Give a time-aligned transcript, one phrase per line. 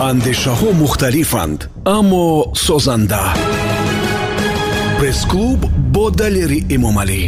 [0.00, 1.60] андешаҳо мухталифанд
[1.96, 3.24] аммо созанда.
[4.98, 5.60] Пресс-клуб
[5.94, 7.22] бо далери эмомалӣ.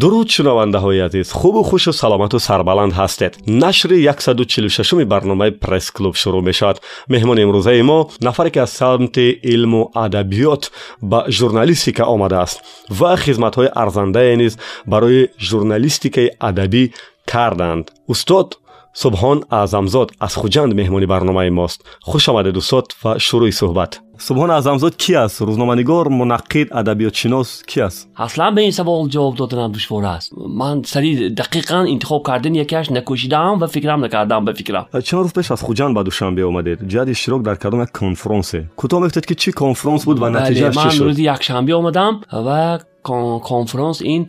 [0.00, 3.32] Дуруд шунавандаҳои азиз хубу хушу саломату сарбаланд ҳастед.
[3.46, 6.76] Нашри 146 барномаи пресс-клуб шурӯъ мешавад.
[7.08, 10.62] Меҳмони имрӯзаи мо нафаре ки аз самти илму адабиёт
[11.10, 12.58] ба журналистика омадааст
[12.98, 14.52] ва хизматҳои арзандае низ
[14.86, 16.84] барои журналистикаи адабӣ
[17.28, 17.90] کردند.
[18.08, 18.54] استاد
[18.92, 21.86] سبحان اعظمزاد از خوجند مهمانی برنامه ماست.
[22.00, 24.00] خوش آمده دوستات و شروع صحبت.
[24.18, 29.34] سبحان اعظمزاد کی است؟ روزنامه‌نگار منقد ادبیات شناس کی است؟ اصلا به این سوال جواب
[29.34, 30.32] دادن دشوار است.
[30.48, 34.86] من سری دقیقا انتخاب کردن یکیش نکوشیدم و فکرم نکردم به فکرم.
[35.04, 36.88] چند روز پیش از خوجند به دوشنبه آمدید.
[36.88, 40.70] جدی اشتراک در کدام یک کنفرانس کوتاه میفتید که چی کنفرانس بود و بله، نتیجه
[40.70, 44.26] چی شد؟ من روز یکشنبه آمدم و konferans این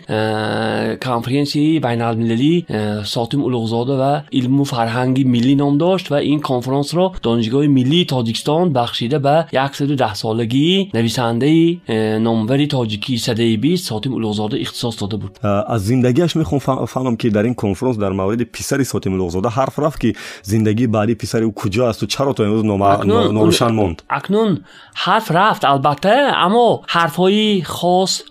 [1.03, 2.65] کنفرانسی بین المللی
[3.05, 8.05] ساتم الاغزاده و علم و فرهنگی ملی نام داشت و این کنفرانس را دانشگاه ملی
[8.05, 11.77] تاجیکستان بخشیده به 110 سالگی نویسنده
[12.19, 17.43] نامور تاجیکی سده 20 ساتم الاغزاده اختصاص داده بود از زندگیش می‌خوام فهمم که در
[17.43, 21.89] این کنفرانس در مورد پسر ساتم الاغزاده حرف رفت که زندگی بعدی پسر او کجا
[21.89, 24.63] است و چرا تا امروز نامشان موند اکنون
[24.95, 28.21] حرف رفت البته اما حرفهایی خاص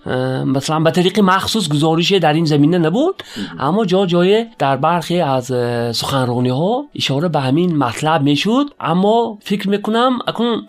[0.47, 3.23] مثلا به طریق مخصوص گزارش در این زمینه نبود
[3.59, 5.45] اما جا جای در برخی از
[5.97, 8.65] سخنرانی ها اشاره به همین مطلب می‌شد.
[8.81, 10.67] اما فکر می‌کنم اکنون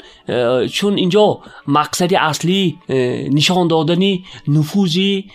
[0.67, 2.77] چون اینجا مقصد اصلی
[3.31, 3.99] نشان دادن
[4.47, 5.25] نفوذی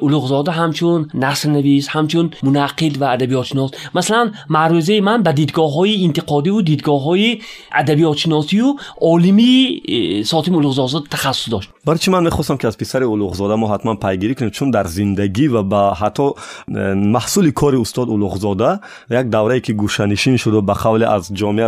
[0.00, 6.04] اولوغزاده همچون نصر نویس همچون منقد و ادبیات شناس مثلا معروضه من به دیدگاه های
[6.04, 7.40] انتقادی و دیدگاه های
[7.72, 9.82] ادبیات شناسی و عالمی
[10.24, 11.70] ساتیم اولوغزاده تخصص داشت.
[11.86, 15.47] برای چی من می‌خواستم که از پسر اولوغزاده ما ҳатман пайгирӣ кунем чун дар зиндагӣ
[15.49, 16.35] ва ба ҳатто
[16.69, 21.67] э, маҳсули кори устод улуғзода як даврае ки гӯшанишин шуд ба қавле аз ҷомеа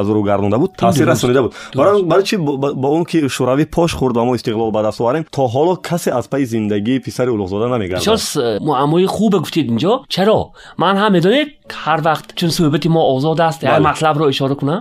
[0.00, 4.14] аз рӯ гардонда буд таъсир расонида буд барои чи ба он ки шӯравӣ пош хӯрд
[4.16, 8.04] ва мо истиқлол ба даст оварем то ҳоло касе аз пайи зиндагии писари улуғзода намегардад
[8.36, 11.48] э, муаммои хубе гуфтед инҷо чаро ман ҳам медонед
[11.84, 14.80] ҳар вақт чун суҳбати мо озод аст як матлабро ишора кунам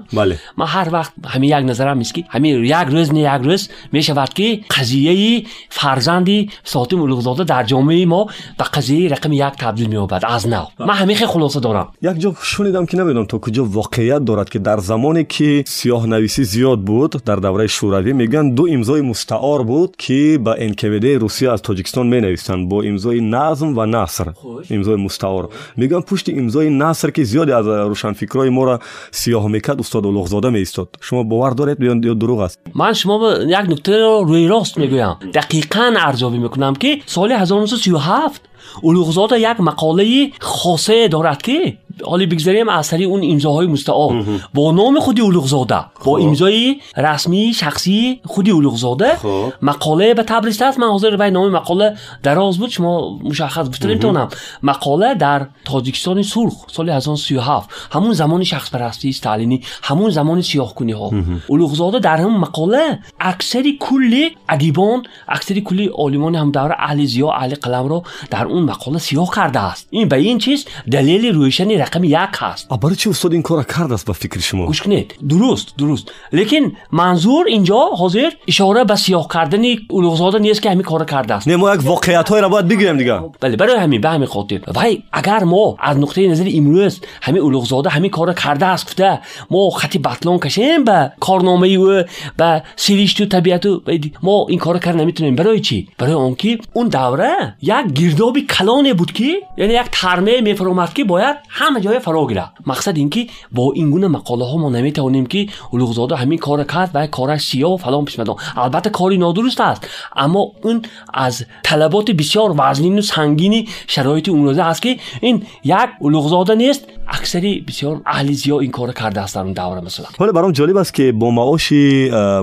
[0.60, 4.32] ман ҳар вақт ҳамин як назарам ист ки ҳамин як рӯз не як рӯз мешавад
[4.38, 8.27] ки қазияи фарзанди های ساطع در جامعه ما
[8.59, 10.65] به قضیه رقم یک تبدیل میابد از نو.
[10.79, 11.89] من همیخه خلاصه دارم.
[12.03, 16.45] یک جا شنیدم که نمی‌دونم تا کجا واقعیت دارد که در زمانی که سیاه نویسی
[16.45, 21.63] زیاد بود در دوره شوروی میگن دو امضای مستعار بود که به انکویده روسیه از
[21.63, 24.27] تاجیکستان می نویسند با امضای نظم و نصر.
[24.71, 25.49] امضای مستعار.
[25.77, 30.61] میگن پشت امضای نصر که زیاد از روشنفکرای ما را سیاه می‌کرد استاد الوغزاده می
[30.61, 35.17] استاد شما باور دارید یا دروغ است؟ من شما یک نکته رو روی راست می‌گویم.
[35.35, 38.41] دقیقاً ارزش ارزیابی می‌کنم که سال 1937
[38.85, 44.25] الوغزاده یک مقاله خاصه دارد که حالی بگذاریم اثری اون امضاهای مستعار.
[44.55, 49.17] با نام خودی اولوغزاده با امضای رسمی شخصی خودی اولوغزاده
[49.63, 52.71] مقاله به تبریز هست من حاضر به نام مقاله دراز بود.
[52.71, 54.29] شما مشخص بفترین تونم
[54.63, 59.63] مقاله در تاجیکستان سرخ سال 1937 همون زمان شخص پرستی استالینی.
[59.83, 61.11] همون زمان سیاه کنی ها
[61.47, 67.55] اولوغزاده در هم مقاله اکثری کلی ادیبان اکثری کلی عالمان هم داره اهل زیا اهل
[67.55, 69.87] قلم رو در اون مقاله سیاه کرده است.
[69.91, 74.08] این به این چیز دلیل رویشنی рақами як ҳаст барои чи устод ин кора кардааст
[74.08, 79.72] ба фикри шумо гӯш кунед дуруст дуруст лекин манзур инҷо ҳозир ишора ба сиёҳ кардани
[79.98, 83.78] улуғзода нест ки ҳамин кора кардааст не мо як воқеиятҳоеро бояд бигӯем дига бале барои
[83.84, 86.94] ҳамин ба ҳамин хотир вай агар мо аз нуқтаи назари имрӯз
[87.26, 92.08] ҳамин улуғзода ҳамин кора кардааст гуфта мо хати батлон кашем ба корномаи ӯ
[92.40, 93.84] ба сиришту табиату
[94.28, 98.94] мо ин кора карда наметавонем барои чӣ барои он ки он давра як гирдоби калоне
[98.94, 103.27] буд ки яъне як тармае мефаромад ки бояд ҳама همه جای فرا گیره مقصد اینکه
[103.53, 107.75] با این گونه مقاله ها ما نمی‌توانیم که الوغزاده همین کار کرد و کارش سیاه
[107.75, 109.89] و فلان پیش مدان البته کاری نادرست است.
[110.17, 110.83] اما اون
[111.15, 116.85] از طلبات بسیار وزنین و سنگین شرایط اون روزه است که این یک الوغزاده نیست.
[117.09, 120.07] اکثری بسیار اهل زیاد این کار کرده است اون دوره مثلا.
[120.19, 121.73] حالا برام جالب است که با معاش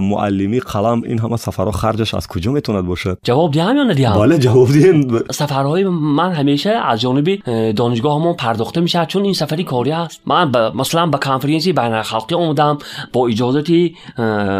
[0.01, 4.37] معلمی قلم این همه سفرها خرجش از کجا می‌توند باشد جواب دهم یا ندهم بله
[4.37, 7.35] جواب دیم سفرهای من همیشه از جانب
[7.71, 11.93] دانشگاه همون پرداخته میشه چون این سفری کاری است من با مثلا به کنفرانسی بین
[11.93, 12.77] الخلقی اومدم
[13.13, 13.91] با اجازه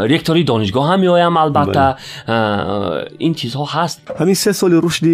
[0.09, 1.95] رکتوری دانشگاه هم میایم البته.
[2.27, 3.05] بله.
[3.17, 4.11] این چیزها هست.
[4.19, 5.05] همین سه سال رشد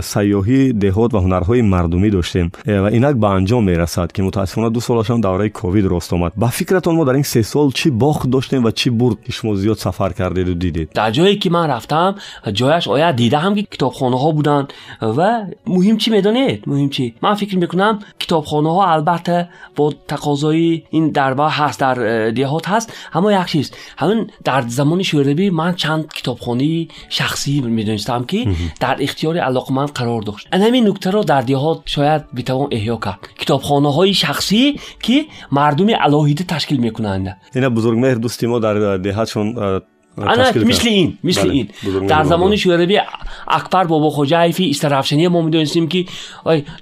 [0.00, 2.52] سیاحی دهات و هنرهای مردمی داشتیم.
[2.66, 6.32] و اینک به انجام می‌رسد که متاسفانه دو سال سالشم دوره کووید راست اومد.
[6.36, 9.76] با فکرتون ما در این سه سال چی باخت داشتیم و چی برد؟ شما زیاد
[9.76, 10.90] سفر کردید و دیدید.
[10.94, 12.14] در جایی که من رفتم
[12.52, 14.68] جایش آیا دیده هم که کتابخانه ها بودن؟
[15.02, 21.10] و مهم چی می‌دونید؟ مهم چی؟ من فکر می‌کنم کتابخانه ها البته با تقاضای این
[21.10, 26.86] دربا هست در دیهات هست اما یک چیز همین در زمان شوروی من چند کتابخانه
[27.08, 28.46] شخصی می‌دونستم که
[28.80, 30.48] در اختیار علاقمند قرار داشت.
[30.52, 33.18] این همین نکته رو در دیهات شاید بتوان احیا کرد.
[33.38, 34.62] کتابخانه های шахсӣ
[35.04, 35.16] ки
[35.50, 37.26] мардуми алоҳида ташкил мекунанд.
[37.58, 39.80] Ина бузургмеҳр дӯсти мо дар э, деҳатшон э,
[40.16, 41.66] ана мисли ин мисли ин.
[42.08, 42.98] дар замони шӯравӣ
[43.46, 46.08] акбар бобохоҷаеви истаравшание мо медонистем ки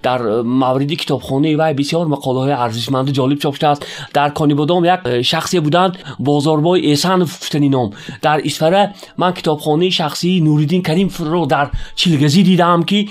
[0.03, 3.83] дар э, мавриди китобхонаи вай бисёр мақолаҳои арзишманду ҷолиб чоп шудааст
[4.15, 7.89] дар конибодом як шахсе буданд бозорбой эҳсанов гуфтани ном.
[8.23, 11.67] Дар исфара ман китобхонаи шахсии нуриддин каримовро дар
[11.97, 13.11] чилгазӣ дидаам ки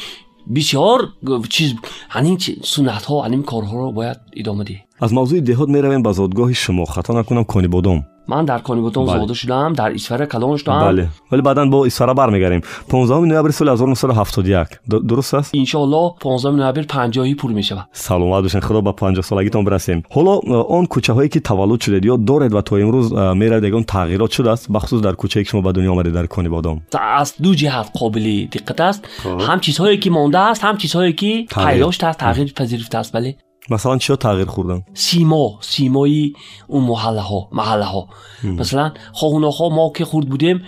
[0.55, 1.09] بسیار
[1.49, 1.73] چیز
[2.09, 6.53] همین سنت ها همین کارها رو باید ادامه دی از موضوع دهات می‌رویم به زادگاه
[6.53, 8.05] شما خطا نکنم کنی بادام.
[8.27, 9.19] من در کانیبوتون بله.
[9.19, 10.79] زاده شدم در ایسفر کلان شدم.
[10.79, 11.07] بله.
[11.31, 14.67] ولی بعدا با بر میگریم 15 نوامبر سال 1971
[15.07, 18.91] درست است؟ ان شاء الله 15 نوامبر 50 پول میشه شود سلامت باشین خدا به
[18.91, 20.03] 50 سالگیتون برسیم.
[20.11, 24.31] حالا اون کوچه هایی که تولد شده یا دارد و تا امروز میرید یگان تغییرات
[24.31, 27.89] شده است؟ بخصوص در کوچه که شما به دنیا آمدید در کانیبادام از دو جهت
[27.99, 29.07] قابل دقت است.
[29.23, 29.41] خب.
[29.41, 33.13] هم چیزهایی که مانده است هم چیزهایی که پیدا شده تغییر پذیرفته است.
[33.13, 33.35] بله.
[33.69, 36.33] مثلا چیا تغییر خوردن؟ سیما سیمای
[36.67, 38.07] اون محله ها محله ها
[38.43, 38.49] ام.
[38.49, 40.61] مثلا خواهونا ما که خورد بودیم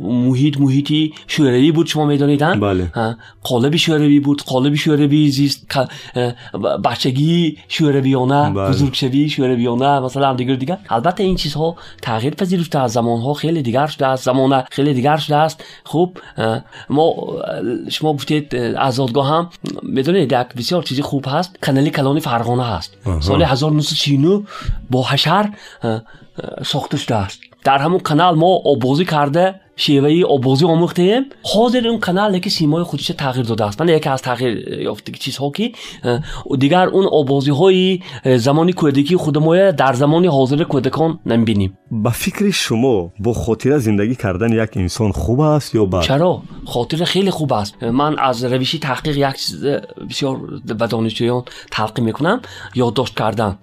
[0.00, 2.92] محیط محیطی شوروی بود شما میدانیدن؟ بله.
[3.42, 5.66] قالب شوروی بود قالب شوروی زیست
[6.84, 8.68] بچگی شورویانه بله.
[8.68, 13.62] بزرگ شوی شورویانه مثلا دیگر دیگر البته این چیزها تغییر پذیرفته از زمان ها خیلی
[13.62, 15.64] دیگر شده است زمانه خیلی دیگر شده است.
[15.84, 16.18] خوب
[16.90, 17.14] ما
[17.90, 19.50] شما گفتید آزادگاه هم
[19.82, 21.39] می‌دونید یک بسیار چیزی خوب هست.
[21.40, 22.96] аст канали калони фарғона аст.
[23.20, 24.46] Соли 1939
[24.90, 25.44] бо ҳашар
[25.82, 26.00] э,
[26.36, 31.22] э, сохта шудааст дар ҳамун канал мо обозӣ карда شیوه ابوزی اومختیم
[31.54, 33.80] حاضر اون کانال که سیمای خودش تغییر داده است.
[33.80, 35.72] من یکی از تغییر یافتگی چیزها که
[36.58, 38.00] دیگر اون آبازی های
[38.36, 41.78] زمانی کودکی خودمای در زمانی حاضر کودکان نمی‌بینیم.
[41.90, 47.04] با فکر شما با خاطر زندگی کردن یک انسان خوب است یا بد؟ چرا؟ خاطر
[47.04, 47.82] خیلی خوب است.
[47.82, 49.64] من از روشی تحقیق یک چیز
[50.10, 50.40] بسیار
[50.78, 52.40] به دانشجویان تلقی می‌کنم.
[52.74, 53.58] یادداشت کردن.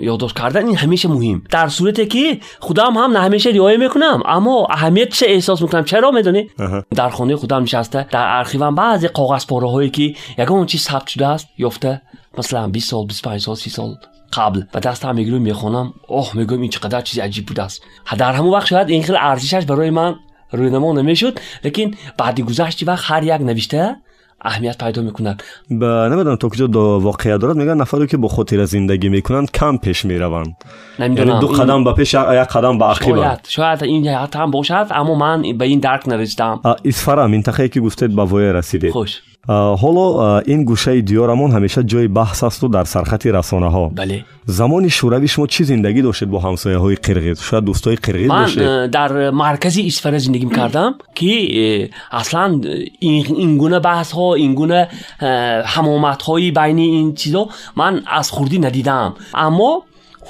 [0.00, 1.42] یادداشت کردن این همیشه مهم.
[1.50, 6.10] در صورتی که خودم هم نه همیشه رعایت می‌کنم اما اهمیت چه احساس می‌کنم؟ چرا
[6.10, 6.50] می‌دونی.
[6.94, 11.26] در خانه خودم نشسته در ارخیوم بعضی کاغذ پاره هایی که یگان چیز ثبت شده
[11.26, 12.02] است یافته.
[12.38, 13.94] مثلا 20 سال 25 سال 30 سال
[14.32, 14.62] قبل.
[14.74, 17.82] و دستم می‌گیرم می‌خونم اوه میگم این چقدر چیز عجیب بوده است.
[18.18, 20.14] در همون وقت شاید این خیلی ارزشش برای من
[20.52, 23.96] رونما نمی‌شد لیکن بعد گذشت وقت هر یک نوشته
[24.42, 25.36] اهمیت پیدا می‌کنن
[25.70, 29.76] به نمی‌دونم تا کجا دو واقعیت دارد میگن نفری که با خاطر زندگی می‌کنن کم
[29.76, 30.56] پیش می‌روند.
[30.98, 34.86] یعنی دو قدم به پیش یک قدم به عقب شاید شاید این حتی هم باشد
[34.90, 36.60] اما من به این درک نرسیدم.
[36.84, 38.90] اسفرا منطقه که گفتید به وای رسیدید.
[38.90, 39.22] خوش.
[39.46, 40.06] ҳоло
[40.46, 43.84] ин гӯшаи диёрамон ҳамеша ҷои баҳс асту дар сархати расонаҳо.
[44.00, 44.24] Бале.
[44.46, 47.38] Замони шӯравӣ шумо чӣ зиндагӣ доштед бо ҳамсояҳои қирғиз?
[47.48, 51.32] Шояд дӯстои қирғиз ман э, дар э, маркази истифара зиндагӣ мекардам ки
[51.64, 51.90] э,
[52.20, 52.50] аслан
[53.44, 54.80] ин гуна баҳсҳо ин гуна
[55.74, 57.42] ҳамоматҳои байни ин чизо
[57.80, 59.70] ман аз хурдӣ надидаам аммо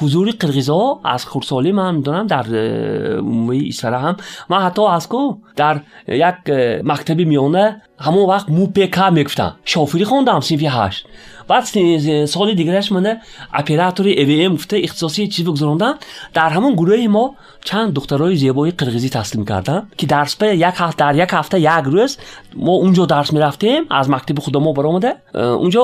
[0.00, 2.46] حضور قرغیزا از خردسالی من می‌دونم در
[3.18, 4.16] عمومی اسفره هم.
[4.48, 6.50] من حتی از کو در یک
[6.84, 9.56] مکتب میانه همون وقت مو پیکا می‌گفتم.
[9.64, 11.06] شافری خوندم سیفی هشت.
[11.48, 11.64] بعد
[12.26, 13.20] سال دیگرش منه
[13.54, 15.94] اپراتور ای ام گفته اختصاصی چیز بگذاروندن
[16.34, 17.34] در همون گروه ما
[17.64, 21.84] چند دخترای زیبای قرقیزی تسلیم کردن که درس به یک هفته در یک هفته یک
[21.84, 22.18] روز
[22.56, 23.82] ما اونجا درس می‌رفتیم.
[23.90, 25.14] از مکتب خود ما برآمده.
[25.34, 25.80] اونجا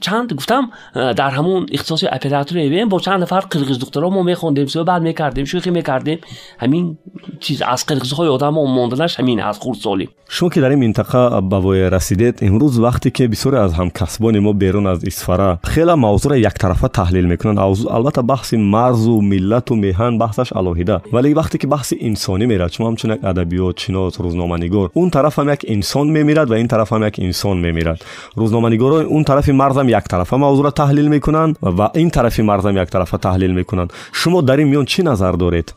[0.00, 5.02] چند گفتم در همون اختصاص اپراتور ایبیم با چند نفر قرقیز دخترا ما میخوندیم بعد
[5.02, 6.18] می‌کردیم شوخی می‌کردیم.
[6.58, 6.98] همین
[7.40, 11.56] چیز از قرقیز های آدم ماندنش همین از خردسالی شما که در این منطقه به
[11.56, 16.38] وای رسیدید امروز وقتی که بسیار از هم کسبان ما بیرون از اسفرا خیلی موضوع
[16.38, 17.58] یک طرفه تحلیل می‌کنن
[17.90, 22.71] البته بحث مرز و ملت و میهن بحثش алоҳида вале вақте ки баҳси инсонӣ мерад
[22.73, 27.03] шумо ҳамчун як адабиётшинос рӯзноманигор он тараф ҳам як инсон мемирад ва ин тараф ҳам
[27.09, 27.99] як инсон мемирад
[28.41, 33.89] рӯзноманигоро он тарафи марзам яктарафа мавзӯъро таҳлил мекунанд ва ин тарафи марзам яктарафа таҳлил мекунанд
[34.19, 35.67] шумо дар ин миён чӣ назар доред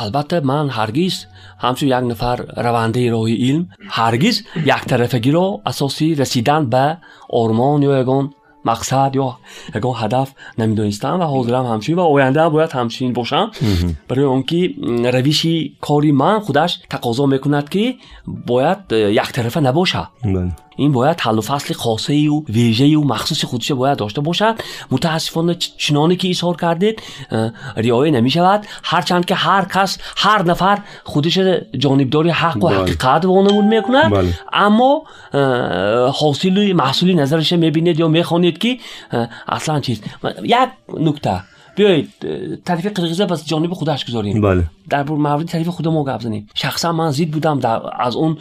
[0.00, 1.26] البته من هرگز
[1.58, 6.96] همچون یک نفر رونده راه علم هرگز یک طرفگی را اساسی رسیدن به
[7.30, 8.30] آرمان یا یگان
[8.69, 9.37] مقصد یا
[9.75, 13.51] یگاه هدف نمی‌دونستم و حاضرم همچین و آینده هم باید همچین باشم.
[14.07, 14.73] برای اونکه
[15.13, 17.95] رویشی کاری من خودش تقاضا می‌کند که
[18.47, 20.07] باید یک طرفه نباشه.
[20.23, 20.51] بله.
[20.79, 24.55] این باید حل و فصل خاصه و ویژه و مخصوص خودش باید داشته باشد.
[24.91, 27.01] متاسفانه چنانی که ایثار کردید
[27.75, 31.39] ریایه نمی شود هرچند که هر کس هر نفر خودش
[31.77, 32.77] جانبداری حق و بله.
[32.77, 34.11] حقیقت وانمود می‌کند.
[34.11, 34.33] بله.
[34.53, 35.03] اما
[36.11, 38.77] حاصل محصولی نظرش می‌بینید یا می‌خوانید که
[39.47, 40.01] اصلا چیز
[40.43, 40.55] یک
[40.97, 41.41] نکته.
[41.79, 42.09] بیایید
[42.65, 44.41] تعریف قرقیزه بس جانب خودش گذاریم.
[44.41, 44.63] بله.
[44.89, 48.37] در مورد تعریف خود ما گپ زنیم شخصا من زید بودم در از اون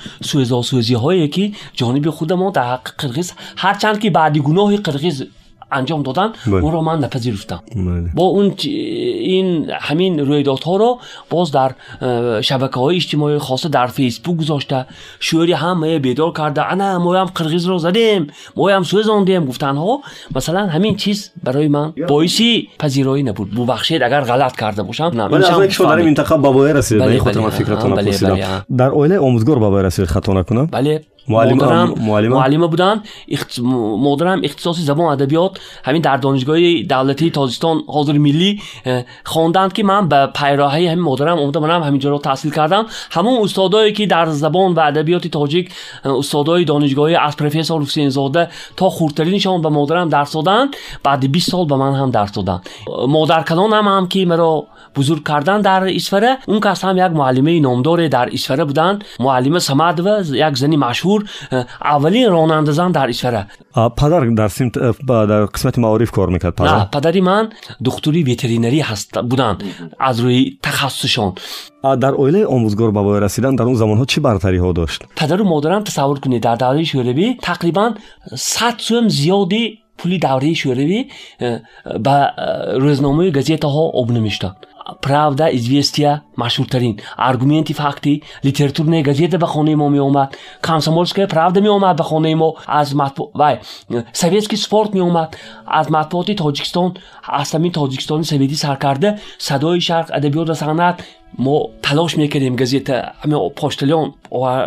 [0.62, 5.24] سوزی هایی که جانب خود ما در حق قرقیز هرچند که بعدی گناه قرقیز
[5.70, 6.34] анҷом додан
[6.66, 7.60] онро ман напазируфтам.
[8.14, 8.46] Бо ун
[9.38, 10.90] ин ҳамин рӯйдодҳоро
[11.30, 11.70] боз дар
[12.00, 14.86] э, шабакаҳои иҷтимоӣ хоса дар фейсбук гузошта
[15.20, 19.94] шӯри ҳамае бедор карда ана моям қирғизро задем моям сӯзондем гуфтанҳо
[20.36, 23.48] масалан ҳамин чиз барои ман боиси пазироӣ набуд.
[23.58, 25.28] Бубахшед агар ғалат карда бошам дар
[26.08, 30.32] минтақа ба боя расид хотир ман фикратона пурсидам дар оилаи омӯзгор ба боя расид хато
[30.32, 30.66] накунам?
[30.66, 33.02] Бале من معلم- مادرم معلمه؟ معلمه بودن.
[33.28, 33.58] اخت...
[33.98, 38.60] مادرم اختصاصی زبان ادبیات همین در دانشگاه دولتی تاجیکستان حاضر ملی
[39.24, 42.86] خواندند که من به پیراهی همین مادرم اومدم منم همینجا رو تحصیل کردم.
[43.10, 45.72] همون استادایی که در زبان و ادبیات تاجیک
[46.04, 50.70] استادای دانشگاهی از پروفسور حسین زاده تا خردترینشان به مادرم درس دادن
[51.04, 52.60] بعد 20 سال به من هم درس دادن.
[53.08, 54.66] مادر کلان هم, هم که مرا
[54.96, 58.98] بزرگ کردن در ایسفره اون کس هم یک معلمه نامدار در ایسفره بودن.
[59.20, 63.46] معلمه سمد و یک زنی مشهور машҳур э, аввалин ронандазан дар ишара.
[63.74, 66.88] Падар дар симт э, дар қисмати маориф кор мекард падар?
[66.90, 69.62] Падари ман духтури ветеринарӣ ҳаст буданд
[69.98, 71.34] аз рӯи тахассусшон
[71.82, 75.04] дар оилаи омӯзгор ба вой расидан дар он замонҳо чӣ бартариҳо дошт?
[75.16, 76.42] Падару модарам тасаввур кунед.
[76.42, 77.98] Дар давраи шӯравӣ тақрибан
[78.34, 81.00] сад сум зиёди пули давраи шӯравӣ
[81.40, 81.60] э,
[81.98, 82.16] ба
[82.84, 84.58] рӯзномаи газетаҳо обнӯ мешуданд
[85.02, 87.00] правда известия машҳуртарин.
[87.16, 92.92] Аргументи факти литературная газета ба хонаи мо меомад комсомольская правда меомад ба хонаи мо аз
[92.92, 93.58] ва
[94.12, 100.54] советский спорт меомад аз матбуоти тоҷикистон аз ҳамин тоҷикистони советӣ саркарда садои шарқ адабиёт ва
[100.54, 100.96] санъат
[101.38, 104.14] мо талош мекардем газета ҳамин пошталён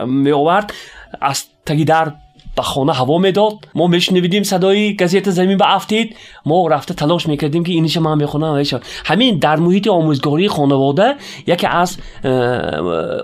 [0.07, 0.73] меовард.
[1.19, 2.13] Аз таги дар
[2.55, 3.53] به خانه هوا می‌داد.
[3.75, 6.15] ما میشنویدیم صدای گزیت زمین به افتید.
[6.45, 11.15] ما رفته تلاش می‌کردیم که اینش من می‌خونم ایش همین در محیط آموزگاری خانواده
[11.47, 11.97] یکی از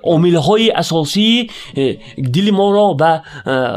[0.04, 1.50] عاملهای اساسی
[2.34, 3.22] دل ما را به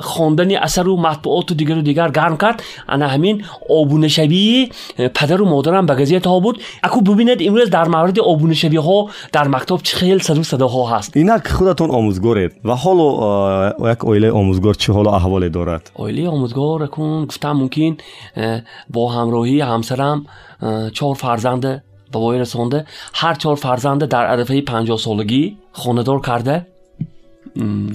[0.00, 2.62] خواندن اثر و مطبوعات و دیگر و دیگر گرم کرد.
[2.88, 4.68] انا همین آبونشبی
[5.14, 6.62] پدر و مادرم به گزیت ها بود.
[6.82, 11.16] اکو ببینید امروز در مورد آبونشبی ها در مکتب چه خیلی صدا صدا ها هست.
[11.16, 15.82] اینک خودتون آموزگارید و حالا یک اویله آموزگار چه حالا احوال аҳволе дорад.
[16.02, 17.92] Оилаи омӯзгор кун гуфтам мумкин
[18.36, 18.62] э,
[18.94, 20.18] бо ҳамроҳии ҳамсарам
[20.60, 21.72] э, чор фарзанде
[22.12, 22.78] ба воя расонда
[23.20, 25.42] ҳар чор фарзанде дар арафаи панҷоҳсолагӣ
[25.80, 26.56] хонадор карда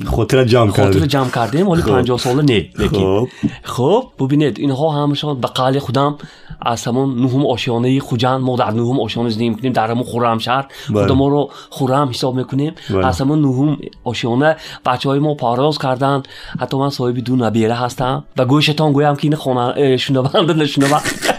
[0.06, 0.94] خاطر جمع کرده.
[0.94, 3.28] خاطر جمع کرده مال 50 ساله نه لیکن خب.
[3.64, 4.04] خب.
[4.20, 6.16] ببینید اینها همشون به قول خودم
[6.62, 10.68] از همون نهم آشیانه خوجان ما در نهم آشیانه زندگی می‌کنیم در همون خرم شهر.
[10.90, 11.08] بله.
[11.08, 12.74] خود ما رو خرم حساب می‌کنیم.
[12.90, 13.08] بله.
[13.08, 16.24] از همون نهم آشیانه بچه های ما پاراز کردن.
[16.60, 21.10] حتی من صاحب دو نبیره هستم و گوشتان گویم که این خونه شنوانده نشنوانده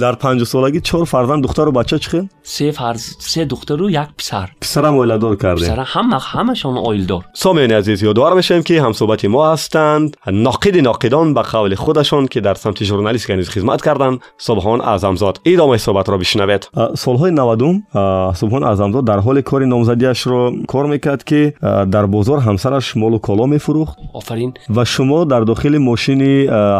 [0.00, 3.98] در 50 سالگی 4 فرزند دختر و بچه چخن؟ سه فرز سه دختر و یک
[4.18, 4.48] پسر.
[4.60, 5.64] پسر هم اولاد دار کردیم.
[5.64, 7.24] پسر هم همه همشون اولاد دار.
[7.34, 10.16] سمن عزیز یاد آور میشم که هم صحبت ما هستند.
[10.32, 14.18] ناقد ناقدان به قول خودشان که در سمت ژورنالیست گنیز خدمت کردند.
[14.38, 15.40] سبحان اعظم زاد.
[15.44, 16.68] ادامه صحبت رو بشنوید.
[16.96, 21.54] سال‌های 90م سبحان اعظم زاد در حال کار نامزدیاش رو کار می‌کرد که
[21.90, 23.98] در بازار همسرش مول و کلو می‌فروخت.
[24.14, 24.54] آفرین.
[24.76, 26.22] و شما در داخل ماشین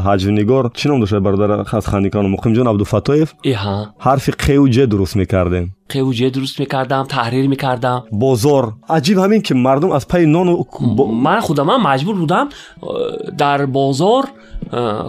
[0.01, 3.33] حجونیگور چنم دوشید برادر خستخندکان؟ مقیم جان عبدالفتایف
[3.99, 8.05] حرف ق و ج درست می‌کردیم ق و ج درست می‌کردم تحریر می‌کردم.
[8.13, 8.73] بازار.
[8.89, 10.65] عجیب همین که مردم از پای نان و...
[11.05, 12.49] من خودم مجبور بودم
[13.39, 14.25] در بازار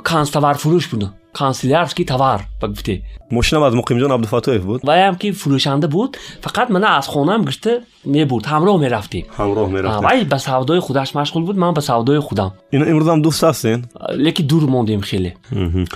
[0.03, 5.15] کانس تاوار فروش بود کانسلیارسکی تاوار بگفتی ماشینم از مقیم جان عبدالفتایف بود و هم
[5.15, 9.79] که فروشنده بود فقط من از خونم گشته می بود همراه می رفتی همراه می
[9.79, 13.43] رفتی ولی به سودای خودش مشغول بود من به سودای خودم اینا امروز هم دوست
[13.43, 13.85] هستین
[14.17, 15.33] لکی دور موندیم خیلی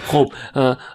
[0.08, 0.32] خب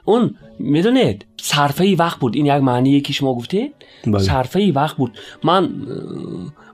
[0.04, 3.72] اون می‌دونید صرفه ای وقت بود این یک معنی یکی شما گفتی
[4.18, 5.70] صرفه ای وقت بود من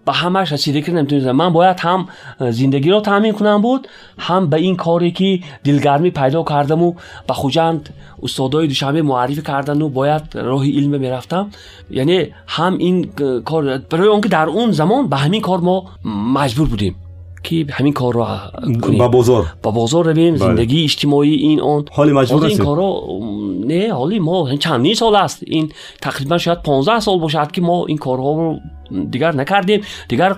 [0.06, 1.30] و همش از که نمی‌تونستم.
[1.30, 2.08] من باید هم
[2.40, 3.88] زندگی رو تامین کنم بود
[4.18, 6.92] هم به این کاری که دلگرمی پیدا کردم و
[7.26, 11.50] به خوجند استادای دوشنبه معرفی کردن و باید راه علم می‌رفتم
[11.90, 13.10] یعنی هم این
[13.44, 15.84] کار برای اون که در اون زمان به همین کار ما
[16.34, 16.96] مجبور بودیم
[17.42, 18.26] که همین کار رو
[18.98, 19.46] با بازار.
[19.62, 20.38] با بازار رویم بله.
[20.38, 23.20] زندگی اجتماعی این آن حالی مجبور این کارو
[23.66, 25.42] نه حالی ما چند سال است.
[25.46, 28.58] این تقریبا شاید 15 سال باشد که ما این کارها رو
[29.10, 29.80] دیگر نکردیم.
[30.08, 30.36] دیگر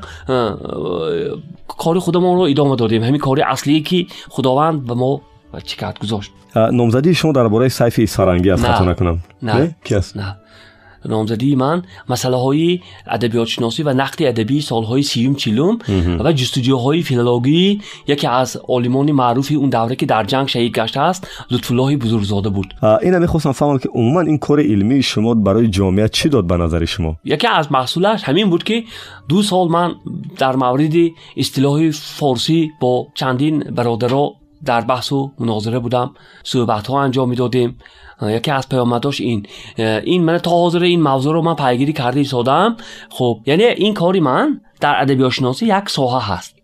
[1.69, 3.03] کار خودمون رو ادامه دادیم.
[3.03, 5.23] همین کاری اصلی که خداوند به ما
[5.65, 6.31] چیکار گذاشت.
[6.57, 9.21] نامزدی شما درباره سیف سارنگی است خطا نکنم.
[9.43, 9.55] نه.
[9.55, 9.75] نه,
[10.17, 10.37] نه.
[11.09, 15.79] نامزدی من مسئله های ادبیات شناسی و نقد ادبی سال های سیوم چیلوم
[16.21, 21.29] و جستجوهای فیلولوژی یکی از عالمان معروف اون دوره که در جنگ شهید گشته است
[21.51, 22.75] لطف الله بزرگزاده بود.
[23.03, 26.85] اینا می‌خواستم فهمم که عموما این کار علمی شما برای جامعه چی داد به نظر
[26.85, 28.85] شما؟ یکی از محصولش همین بود که
[29.29, 29.95] دو سال من
[30.39, 30.93] در مورد
[31.37, 36.15] اصطلاح فارسی با چندین برادرها در بحث و مناظره بودم.
[36.45, 37.79] صحبت ها انجام می‌دادیم.
[38.23, 39.47] یکی از پیامداش این.
[39.77, 42.77] این من تا حاضر این موضوع رو من پیگیری کرده ایستادم
[43.11, 46.57] خب یعنی این کاری من در ادبیات شناسی یک ساحه هست.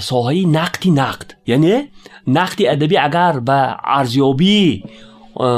[0.00, 1.34] ساحه نقدی نقد.
[1.46, 1.82] یعنی
[2.26, 4.84] نقدی ادبی اگر به ارزیابی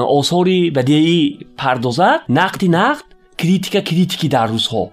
[0.08, 3.02] آثاری بدیعی پردازد نقدی نقد
[3.38, 4.90] کریتیکا کریتیکی در روزها.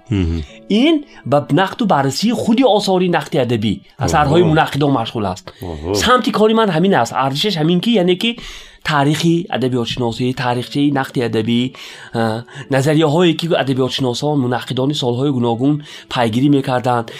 [0.67, 3.81] این با نقد و بررسی خودی آثاری نقد ادبی.
[3.99, 4.41] اثرهای
[4.83, 5.53] و مشغول است.
[5.93, 7.13] سمتی کاری من همین است.
[7.13, 8.35] ارزشش همین که یعنی که
[8.83, 11.73] تاریخی ادبیات شناسی تاریخچه نقد ادبی
[12.71, 15.81] نظریه هایی که ادبیات شناسان منقدان سالهای گوناگون
[16.11, 17.11] پیگیری می‌کردند.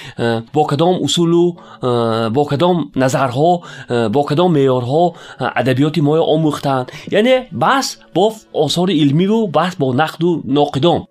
[0.54, 1.56] با کدام اصول و
[2.30, 6.92] با کدام نظرها با کدام معیارها ادبیات ما آموختند.
[7.12, 7.30] یعنی
[7.62, 11.08] بس با آثار علمی و بس با نقد و ناقدان.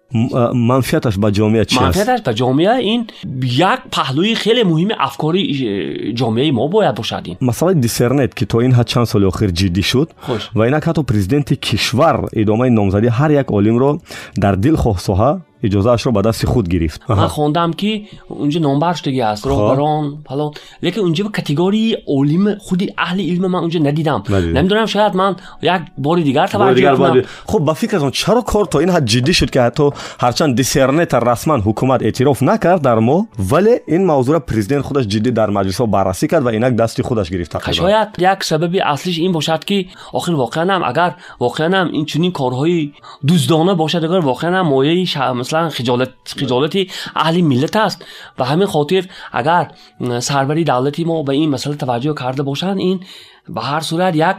[0.54, 3.06] منفیتش با جامعه چی است؟ منفیتش در جامعه این
[3.42, 8.82] یک پهلوی خیلی مهم افکاری جامعه ما باید باشد مسئله دیسرنت که تو این ها
[8.82, 10.50] چند سال اخیر جدی شد خوش.
[10.54, 14.00] و اینا که تو پرزیدنت کشور ادامه نامزدی هر یک عالم رو
[14.40, 17.10] در دلخواه ساحه اجازهاش رو به دست خود گرفت.
[17.10, 20.16] من خوندم که اونجا نمبرش دیگه است راهبران خب.
[20.28, 20.50] حالا
[20.82, 24.22] لیکن اونجا به کاتگوری علم خودی اهل علم من اونجا ندیدم.
[24.30, 27.22] نمی‌دونم شاید من یک بار دیگر توجه کنم.
[27.46, 29.90] خب با فکر از اون چرا کار تو این حد جدی شد که حتی
[30.20, 35.06] هر چند دیسرنت رسما حکومت اعتراف نکرد در ما ولی این موضوع را پرزیدنت خودش
[35.06, 38.76] جدی در مجلس ها بررسی کرد و اینک دست خودش گرفت خب، شاید یک سبب
[38.84, 42.92] اصلیش این باشد که اخر واقعا نم، اگر واقعا نم این چنین کارهای
[43.26, 46.76] دوزدانه باشد اگر واقعا مایه شمس مثلا خجالت خجالت
[47.16, 48.04] اهل ملت است.
[48.38, 49.70] و همین خاطر اگر
[50.00, 53.00] اه، سربری دولتی ما به این مسئله توجه کرده باشند این
[53.48, 54.36] به هر صورت یک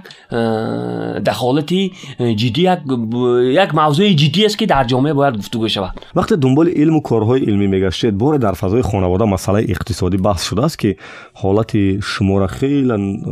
[1.25, 2.79] دخالتی جدی یک
[3.41, 5.91] یک موضوع جدی است که در جامعه باید گفتگو شود.
[6.15, 10.63] وقتی دنبال علم و کارهای علمی میگشتید بار در فضای خانواده مسئله اقتصادی بحث شده
[10.63, 10.95] است که
[11.33, 13.23] حالت شما را خیلی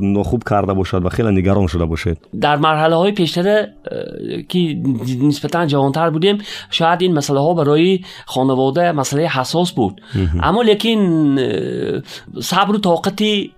[0.00, 2.18] ناخوب کرده باشد و خیلی نگران شده باشید.
[2.40, 3.66] در مرحله های پیشتر
[4.48, 4.82] که
[5.22, 6.38] نسبتا جوانتر بودیم
[6.70, 10.00] شاید این مسئله ها برای خانواده مسئله حساس بود.
[10.40, 11.36] اما لیکن
[12.40, 13.52] صبر و طاقتی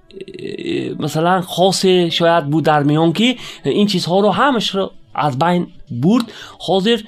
[0.98, 6.24] مثلا خاص شاید بود در میان که این چیزها رو همش رو از بین برد.
[6.58, 7.00] حاضر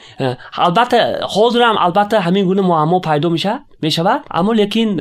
[0.54, 5.00] البته حاضر هم البته همین گونه معما پیدا میشه می شود اما لیکن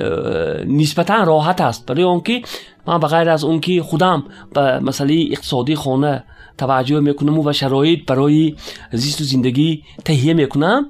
[0.67, 1.85] نسبتا راحت است.
[1.85, 2.41] برای آنکه
[2.87, 6.23] من بغیر از اون که خودم به مسئله اقتصادی خانه
[6.61, 8.55] توجه می‌کنم و شرایط برای
[8.91, 10.89] زیست و زندگی تهیه می‌کنم.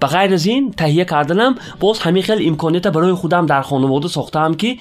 [0.00, 4.54] به غیر از این تهیه کردنم باز همین خیل امکانیت برای خودم در خانواده ساختم
[4.54, 4.76] که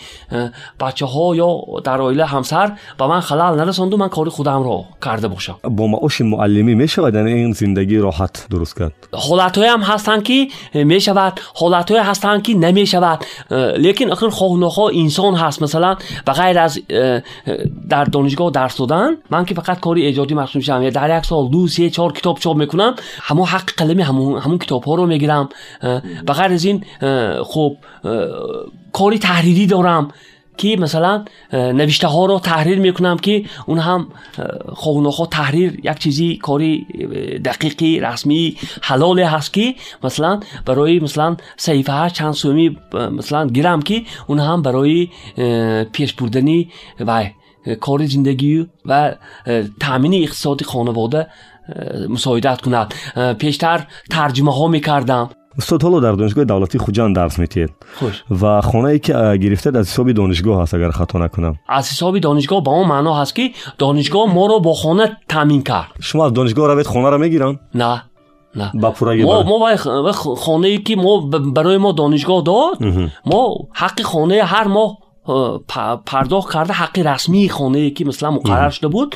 [0.79, 4.85] بچه ها یا در عائله همسر به من خلال نرساند و من کار خودم را
[5.05, 5.55] کرده باشم.
[5.63, 11.39] با معاش معلمی می‌شود یعنی این زندگی راحت درست کرد؟ حالت هم هستن که می‌شود
[11.55, 13.25] حالت های هستن که نمی‌شود.
[13.77, 15.61] لیکن آخر خواه نخواه انسان هست.
[15.61, 16.79] مثلا به غیر از
[17.89, 21.25] در دانشگاه درس دادن من که فقط کار کاری ایجادی مشغول میشم یا در یک
[21.25, 25.05] سال دو سه چهار کتاب چاپ می‌کنم همون حق قلمی همون همون کتاب ها رو
[25.05, 25.49] می‌گیرم
[26.27, 26.83] بغیر از این
[27.43, 27.77] خب
[28.93, 30.11] کاری تحریری دارم
[30.57, 34.07] که مثلا نوشته ها رو تحریر می‌کنم که اون هم
[34.73, 36.87] خواه تحریر یک چیزی کاری
[37.45, 44.03] دقیقی رسمی حلال هست که مثلا برای مثلا صحیفه ها چند سومی مثلا گیرم که
[44.27, 45.07] اون هم برای
[45.91, 47.31] پیش بردنی و اه،
[47.75, 49.15] کار زندگی و
[49.79, 51.27] تامین اقتصادی خانواده
[52.09, 52.93] مساعدت کند.
[53.39, 55.29] پیشتر ترجمه ها می‌کردم.
[55.57, 58.23] استاد حالا در دانشگاه دولتی خوجان درس میتید خوش.
[58.41, 61.55] و خانه ای که گرفته از حساب دانشگاه هست اگر خطا نکنم.
[61.69, 65.87] از حساب دانشگاه به اون معنا هست که دانشگاه ما رو با خانه تامین کرد.
[65.99, 68.03] شما از دانشگاه روید خانه رو می‌گیرن؟ نه.
[68.55, 68.71] نه.
[68.73, 69.75] ما ما
[70.35, 71.19] خانه ای که ما
[71.55, 72.77] برای ما دانشگاه داد
[73.25, 74.97] ما حق خانه هر ماه
[76.05, 79.15] پرداخت کرده حق رسمی خانه ای که مثلا مقرر شده بود.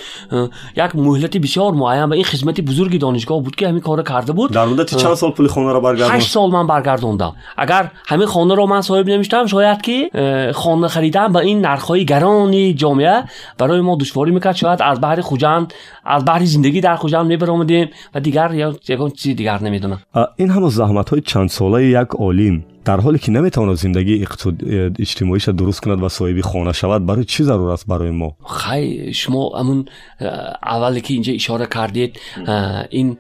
[0.78, 4.52] یک مهلت بسیار معین به این خدمت بزرگ دانشگاه بود که همین کار کرده بود.
[4.52, 7.36] در مدت چند سال پول خانه را برگردوند؟ 8 سال من برگردوندم.
[7.58, 10.10] اگر همه خانه را من صاحب نمیشتم شاید که
[10.56, 13.24] خانه خریدم به این نرخ‌های گران جامعه
[13.58, 14.56] برای ما دشواری می‌کرد.
[14.56, 15.74] شاید از بحر خوجند
[16.06, 18.74] از بحر زندگی در خوجند نبرامیدیم و دیگر یا
[19.16, 20.02] چیز دیگر نمی‌دونم.
[20.36, 25.54] این هم زحمت های چند ساله یک عالم дар ҳоле ки наметавонад зиндагии э, иҷтимоиша
[25.54, 28.36] дуруст кунад ва соҳиби хона шавад барои чӣ зарур аст барои мо?
[28.44, 29.80] Хай шумо амн
[30.20, 30.26] э,
[30.62, 33.18] аввале ки инҷа ишора кардед э, ин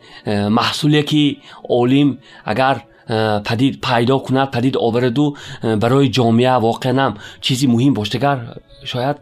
[0.58, 1.24] маҳсуле ки
[1.69, 2.78] олим агар
[3.50, 5.36] падид пайдо кунад падид овараду
[5.84, 8.38] барои ҷомеа воқеанам чизи муҳим боштагар
[8.91, 9.17] шояд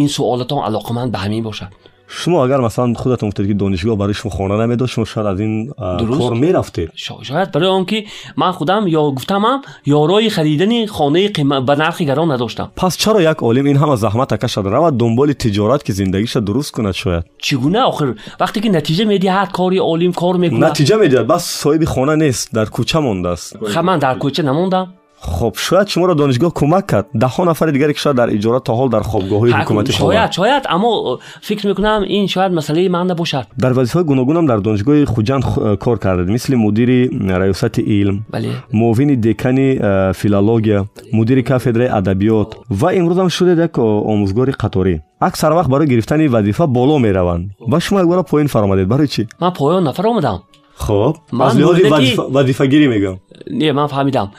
[0.00, 1.70] ин суолатон алоқаманд ба ҳамин бошад
[2.14, 5.72] شما اگر مثلا خودتون گفتید که دانشگاه برای شما خانه نمی‌داد شما شاید از این
[6.18, 6.90] کار می‌رفتید.
[6.94, 8.04] شاید برای آنکه
[8.36, 11.28] من خودم یا گفتم هم یارای خریدن خانه
[11.66, 12.72] به نرخ گران نداشتم.
[12.76, 16.94] پس چرا یک عالم این همه زحمت کشد؟ و دنبال تجارت که زندگیش درست کند
[16.94, 17.24] شاید.
[17.38, 20.66] چگونه آخر؟ وقتی که نتیجه میدی هر کاری عالم کار می‌کنه.
[20.66, 21.26] نتیجه می‌دهد.
[21.26, 23.56] بس صاحب خانه نیست در کوچه مونده است.
[23.66, 27.06] خب، من در کوچه نموندم хоб шояд шуморо донишгоҳ кӯмак кард.
[27.14, 30.90] Даҳҳо нафари дигаре ки шояд дар иҷора то ҳол дар хобгоҳҳои ҳукуматӣ шояд шояд аммо
[31.10, 33.46] э, фикр мекунам ин шояд масъалаи ман набошад.
[33.56, 36.28] Дар вазифаҳои гуногунам дар донишгоҳи хуҷанд э, кор кардед.
[36.36, 38.16] Мисли мудири э, раёсати илм
[38.72, 39.68] муовини декани
[40.20, 44.94] филология мудири кафедраи адабиёт ва имрӯзам шудед як омӯзгори қаторӣ.
[45.20, 47.50] Аксар вақт барои гирифтани вазифа боло мераванд.
[47.60, 48.88] Ва шумо якбора поин фаромадед.
[48.88, 49.22] Барои чӣ?
[49.40, 50.42] Ман поён нафаромадам
[50.74, 51.80] خب از لحاظ
[52.32, 53.18] وظیفه گیری میگم.
[53.50, 54.32] نه من فهمیدم.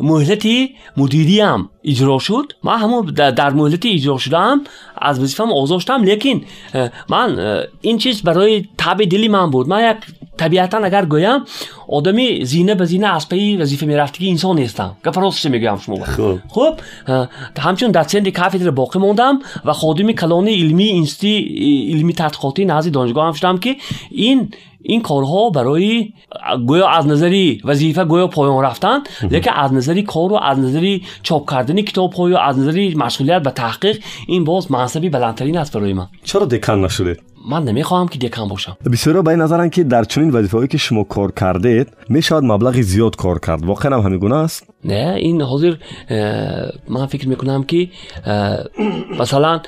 [0.00, 2.52] مهلتی مدیری هم اجرا شد.
[2.64, 4.60] من همون در مهلت اجرا شدم
[4.98, 6.04] از وظیفم آزاشتم شدم.
[6.04, 6.40] لیکن
[7.08, 9.68] من این چیز برای طبع دلی من بود.
[9.68, 9.96] من یک
[10.36, 11.40] طبیعتا اگر گویم
[11.88, 14.96] آدمی زینه به زینه از پی وظیفه می‌رفتی که انسان نیستم.
[15.06, 16.38] گپ راستش میگم شما؟ خب.
[16.48, 16.78] خب
[17.58, 21.38] همچون دستند کافدر باقی موندم و خادمی کلان علمی اینستی
[21.92, 23.76] علمی تدخاطی نزد دانشگاه هم شدم که
[24.10, 24.48] این
[24.86, 26.12] این کارها برای
[26.66, 28.98] گویا از نظری وظیفه گویا پایان رفتن
[29.30, 33.42] لیکن از نظری کار و از نظری چاپ کردن کتاب ها و از نظری مشغولیت
[33.44, 36.06] و تحقیق این باز منصبی بلندترین است برای من.
[36.24, 37.16] چرا دکان نشده؟
[37.50, 38.76] من نمی‌خوام که دکان باشم.
[38.92, 43.38] بسیارا به نظرن که در چنین وظیفه‌ای که شما کار کردید می‌شود مبلغ زیاد کار
[43.38, 43.64] کرد.
[43.64, 45.74] واقعا هم همین است؟ نه این حاضر
[46.88, 47.88] من فکر می‌کنم که
[49.20, 49.60] مثلا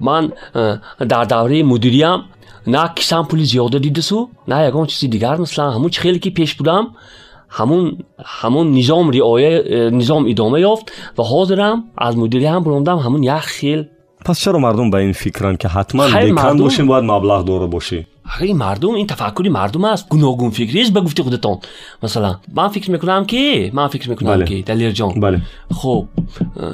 [0.00, 0.32] من
[1.08, 2.18] در دوره مدیریم
[2.69, 6.57] на кисам пули зиёда дидасу на ягон чизи дигар мисалан ҳамун чи хеле ки пеш
[6.57, 6.95] будам
[7.57, 7.83] ҳамун
[8.41, 10.85] ҳамун низом риоя э, низом идома ёфт
[11.17, 13.85] ва ҳозирам аз мудириям буромдам ҳамун як хел
[14.25, 18.05] пас чаро мардум ба ин фикранд ки ҳатман декан бошем бояд маблағдора бошӣ
[18.40, 20.08] این مردم این تفکری مردم است.
[20.08, 21.58] گوناگون فکری است به گفته خودتان.
[22.02, 24.44] مثلا من فکر می‌کنم که من فکر می‌کنم بله.
[24.44, 25.20] که دلیر جان.
[25.20, 25.40] بله.
[25.74, 26.06] خب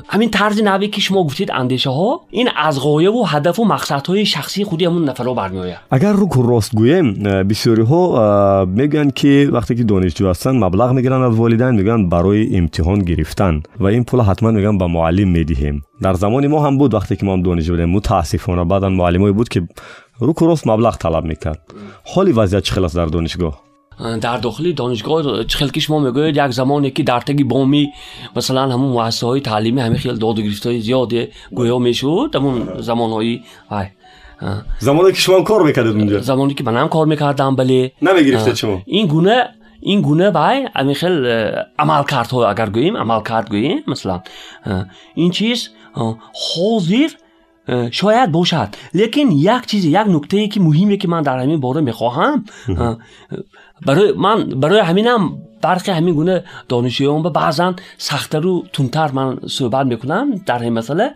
[0.09, 4.07] همین طرز نوی که شما گفتید اندیشه ها این از غایه و هدف و مقصد
[4.07, 9.75] های شخصی خودی همون برمی آید اگر رو راست گویم بسیاری ها میگن که وقتی
[9.75, 13.63] که دانشجو هستن مبلغ می‌گیرن از والدین میگن برای امتحان گرفتن.
[13.81, 15.83] و این پول حتما میگن به معلم می‌دهیم.
[16.03, 19.49] در زمان ما هم بود وقتی که ما هم دانشجو بودیم متاسفانه بعدا معلمای بود
[19.49, 19.69] که
[20.22, 21.62] руку рост маблағ талаб мекард
[22.14, 23.54] ҳоли вазъият чӣ хел аст дар донишгоҳ
[24.26, 27.84] дар дохили донишгоҳ чӣ хел ки шумо мегӯед як замоне ки дар таги боми
[28.36, 31.22] масалан ҳамун муассисаҳои таълимӣ ҳамин хел доду гирифтаҳои зиёде
[31.58, 32.56] гӯё мешуд ҳамун
[32.88, 33.36] замонҳои
[33.70, 33.88] ай
[34.80, 39.06] замоне ки шумо кор мекардед унҷо замоне ки манам кор мекардам бале намегирифтед шумо ин
[39.14, 39.38] гуна
[39.92, 41.16] ин гуна вай ҳамин хел
[41.84, 44.22] амалкардҳо агар гӯем амалкард гӯем масалан
[45.24, 45.60] ин чиз
[46.50, 47.25] ҳозир Э,
[47.91, 48.69] شاید باشد.
[48.95, 52.45] لیکن یک چیز یک نکته که مهمه که من در همین باره می‌خواهم
[53.87, 59.87] برای من برای همینم برخی همین گونه دانشجویان به بعضا سختتر و تونتر من صحبت
[59.87, 61.15] می‌کنم در این مسئله.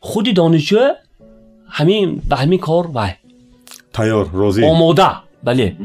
[0.00, 0.78] خودی دانشجو
[1.68, 3.10] همین به همین کار وای.
[3.92, 5.10] تیار روزی آماده.
[5.44, 5.76] بله.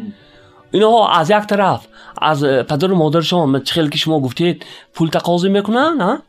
[0.71, 1.87] اینها از یک طرف
[2.18, 6.22] аз падару модаршон чӣ хел ки шумо гуфтед пул тақозӣ мекунанд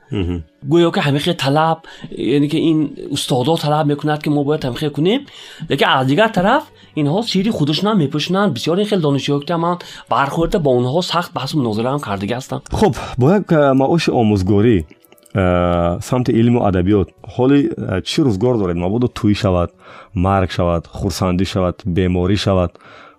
[0.71, 1.79] гӯё ки ҳамихе талаб
[2.11, 2.79] яъне ки ин
[3.15, 5.21] устодо талаб мекунад ки мо бояд ҳамихе кунем
[5.69, 6.63] лекин аз дигар тараф
[6.95, 9.77] инҳо сири худашонам мепӯшонанд бисёр ин хел донишҷӯё ки ман
[10.09, 13.45] бархӯрда бо онҳо сахт баҳсу мунозираам кардага ҳастам хуб бо як
[13.81, 14.77] маоши омӯзгорӣ
[16.09, 17.59] самти илму адабиёт ҳоли
[18.09, 19.69] чӣ рӯзгор доред мабодо тӯй шавад
[20.25, 22.71] марг шавад хурсандӣ шавад беморӣ шавад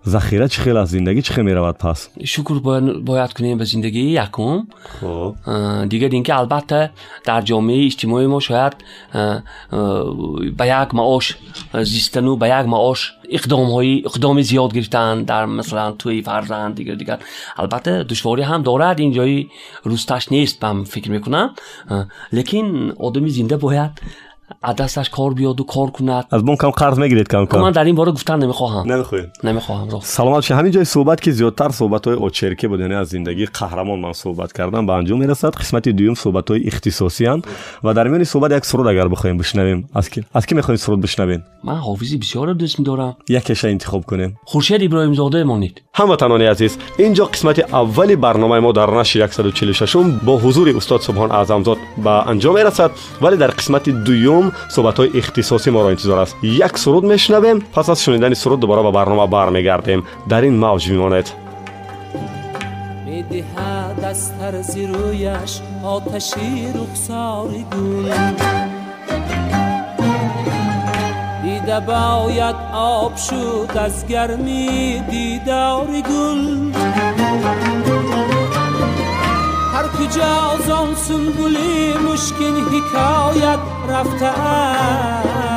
[0.06, 2.56] захира чӣ хел аст зиндагӣ чӣ хел меравад пас шукр
[3.08, 4.68] бояд кунем ба зиндагии якум
[5.00, 5.34] хуб
[5.92, 6.90] дигар ин ки албатта
[7.26, 8.74] дар ҷомеаи иҷтимоии мо шояд
[10.58, 11.36] ба як маош
[11.74, 13.00] зистану ба як маош
[13.38, 17.18] иқдомҳои иқдоми зиёд гирифтаанд дар масалан тӯи фарзанд дигар дигар
[17.56, 19.50] албатта душворӣ ҳам дорад ин ҷои
[19.90, 21.48] рӯсташ нест ман фикр мекунам
[22.32, 23.92] лекин одами зинда бояд
[24.63, 26.25] از دستش کار بیاد و کار کند.
[26.31, 27.59] از بون کم قرض می‌گیرید کم کم.
[27.59, 28.91] من در این باره گفتن نمی‌خواهم.
[28.91, 29.29] نمی‌خواید.
[29.43, 33.07] نمی‌خواهم رو سلامت شه همین جای صحبت که زیادتر صحبت های اوچرکه بود یعنی از
[33.07, 35.55] زندگی قهرمان من صحبت کردم به انجام می‌رسد.
[35.55, 37.41] قسمت دوم صحبت های اختصاصی هم
[37.83, 39.89] و در میان صحبت یک سرود اگر بخوایم بشنویم.
[39.93, 44.05] از کی از کی می‌خواین سرود بشنویم من حافظی بسیار دوست میدارم یک شای انتخاب
[44.05, 44.37] کنیم.
[44.45, 50.37] خورشید ابراهیم زاده مانید هموطنان عزیز اینجا قسمت اولی برنامه ما در نشر 146 با
[50.37, 52.91] حضور استاد سبحان اعظم زاد به انجام می‌رسد.
[53.21, 56.35] ولی در قسمت دوم برنامه صحبت های اختصاصی ما را انتظار است.
[56.43, 60.03] یک سرود میشنویم پس از شنیدن سرود دوباره به برنامه برمیگردیم.
[60.29, 61.33] در این موج میمانید
[63.05, 68.11] می‌دهد از طرز رویش آتشی رخسار گل
[71.43, 76.71] دیده باید آب شد از گرمی دیدار گل.
[79.73, 85.51] هر کجا از آن سنبولی مشکل حکایت رفته است.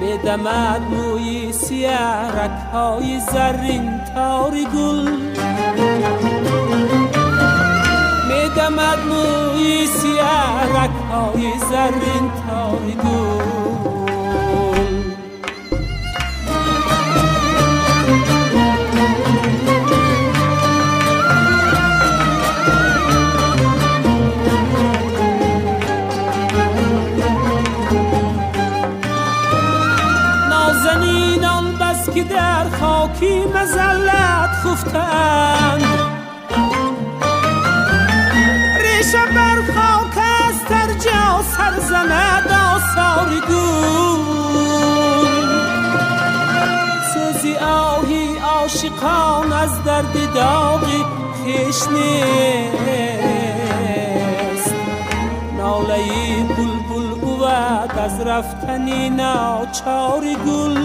[0.00, 5.08] میدمد موی سیارک های زرین تار گل.
[8.28, 13.63] میدمد موی سیارک های زرین تار گل.
[49.94, 51.04] از درد داغی
[51.44, 51.94] خیش نیست
[55.58, 56.04] ناله
[56.56, 57.42] بلبل بود
[57.98, 60.78] از رفتنی ناچار گل.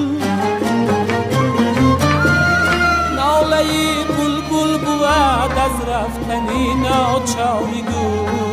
[3.16, 3.64] ناله
[4.18, 5.04] بلبل بود
[5.58, 8.49] از رفتنی ناچاری گل.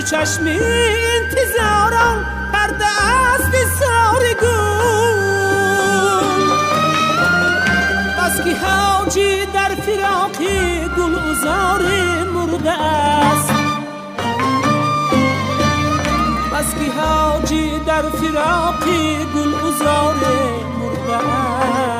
[0.00, 5.20] همچو چشم انتظارم پرده از بسار گل
[8.18, 11.82] بس که حاجی در فراقی گل ازار
[12.34, 13.52] مرده است.
[16.52, 20.14] بس که حاجی در فراقی گل ازار
[20.78, 21.99] مرده است.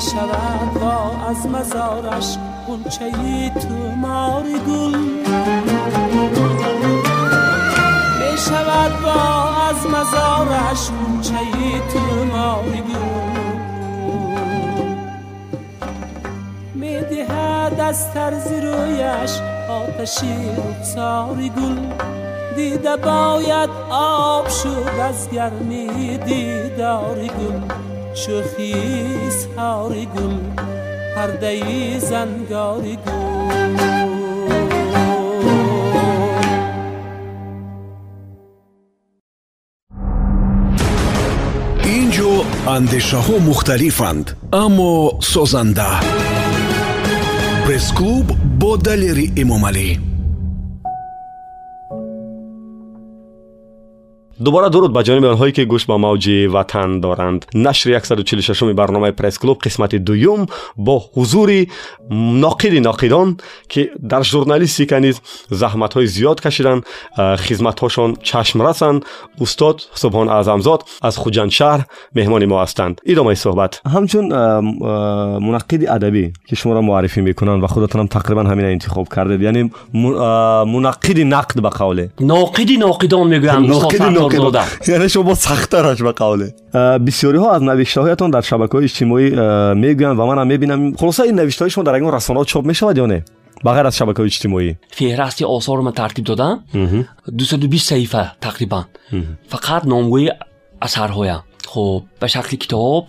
[0.00, 4.98] شود با از مزارش غنچه تو ماری گل.
[8.20, 13.20] می شود با از مزارش غنچه تو ماری گل.
[16.74, 21.76] می دهد از طرز رویش آتشی رخساری گل.
[22.56, 27.89] دیده باید آب شد از گرمی دیداری گل.
[28.15, 28.75] شوخی
[29.29, 30.35] ساری گل
[31.15, 33.25] پرده زنگاری گل
[41.97, 42.31] инҷо
[42.75, 44.27] андешаҳо мухталифанд
[44.63, 44.93] аммо
[45.33, 45.89] созанда
[47.65, 48.27] пресс-клуб
[48.61, 50.08] бо далери эмомалӣ
[54.40, 57.40] дубора дуруд ба ҷониби онҳое ки гӯш ба мавҷи ватан доранд.
[57.54, 61.68] Нашри 146 барномаи пресс-клуб қисмати дуюм бо ҳузури
[62.44, 65.16] ноқиди ноқидон ки дар журналистика низ
[65.50, 66.84] заҳматҳои зиёд кашиданд
[67.46, 69.04] хизматҳошон чашм расанд.
[69.44, 71.80] Устод субҳон аъзамзод аз хуҷандшаҳр
[72.14, 72.94] меҳмони мо ҳастанд.
[73.12, 73.72] Идомаи суҳбат.
[73.94, 74.24] Ҳамчун
[75.46, 79.40] мунаққиди адабӣ ки шуморо муаррифӣ мекунанд ва худатонам тақрибан ҳамина интихоб кардед.
[79.50, 79.62] Яъне
[80.74, 82.04] мунаққиди нақд ба қавле.
[82.34, 83.62] Ноқиди ноқидон мегӯям
[84.86, 86.46] яъне шумо сахттараш ба қавле.
[87.06, 89.26] Бисёриҳо аз навиштаҳоятон дар шабакаҳои иҷтимоӣ
[89.82, 93.24] мегӯянд ва манам мебинам хулоса ин навиштаҳои шумо дар ягон расонаҳо чоп мешавад ё не?
[93.64, 94.70] Ба ғайр аз шабакаҳои иҷтимоӣ.
[94.98, 96.56] Феҳрасти осорро ман тартиб додам
[97.38, 98.84] дусаду бист саҳифа тақрибан.
[99.52, 100.28] Фақат номгӯи
[100.86, 103.04] асарҳоям хуб ба шакли китоб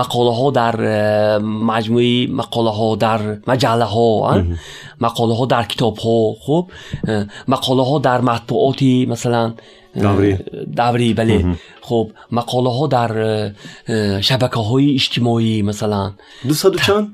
[0.00, 1.38] мақолаҳо дар э,
[1.70, 4.10] маҷмӯи мақолаҳо дар маҷаллаҳо
[5.06, 6.64] мақолаҳо дар китобҳо хуб
[7.10, 7.14] э,
[7.54, 9.48] мақолаҳо дар матбуоти масалан
[10.05, 10.31] даврӣ
[10.79, 11.37] даврӣ бале
[11.87, 13.11] хуб мақолаҳо дар
[14.27, 16.09] шабакаҳои иҷтимоӣ масалан
[16.49, 17.07] дусаду чанд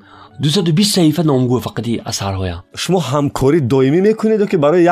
[0.44, 4.84] дусаду бист саҳифа номгӯ фақати асарҳоям шумо ҳамкорӣ доимӣ мекунеду ки барои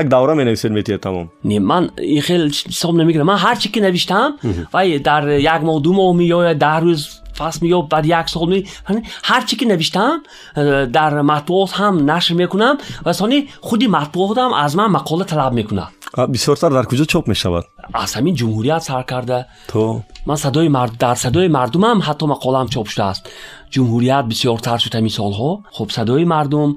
[0.00, 1.84] як давра менависед метиҳед тамом не ман
[2.16, 4.28] ин хел ҳисоб намегирам ман ҳар чи ки навиштам
[4.74, 5.22] вай дар
[5.54, 7.02] як моҳ ду моҳ меояд даҳ рӯз
[16.29, 19.45] بیشتر در کجا چاپ می شود از همین جمهوریت سر کرده.
[19.67, 23.29] تو؟ من صدای مرد در صدای مردم هم حتی مقالم چاپ شده است.
[23.69, 26.75] جمهوریت بسیار تر شده سال ها خب صدای مردم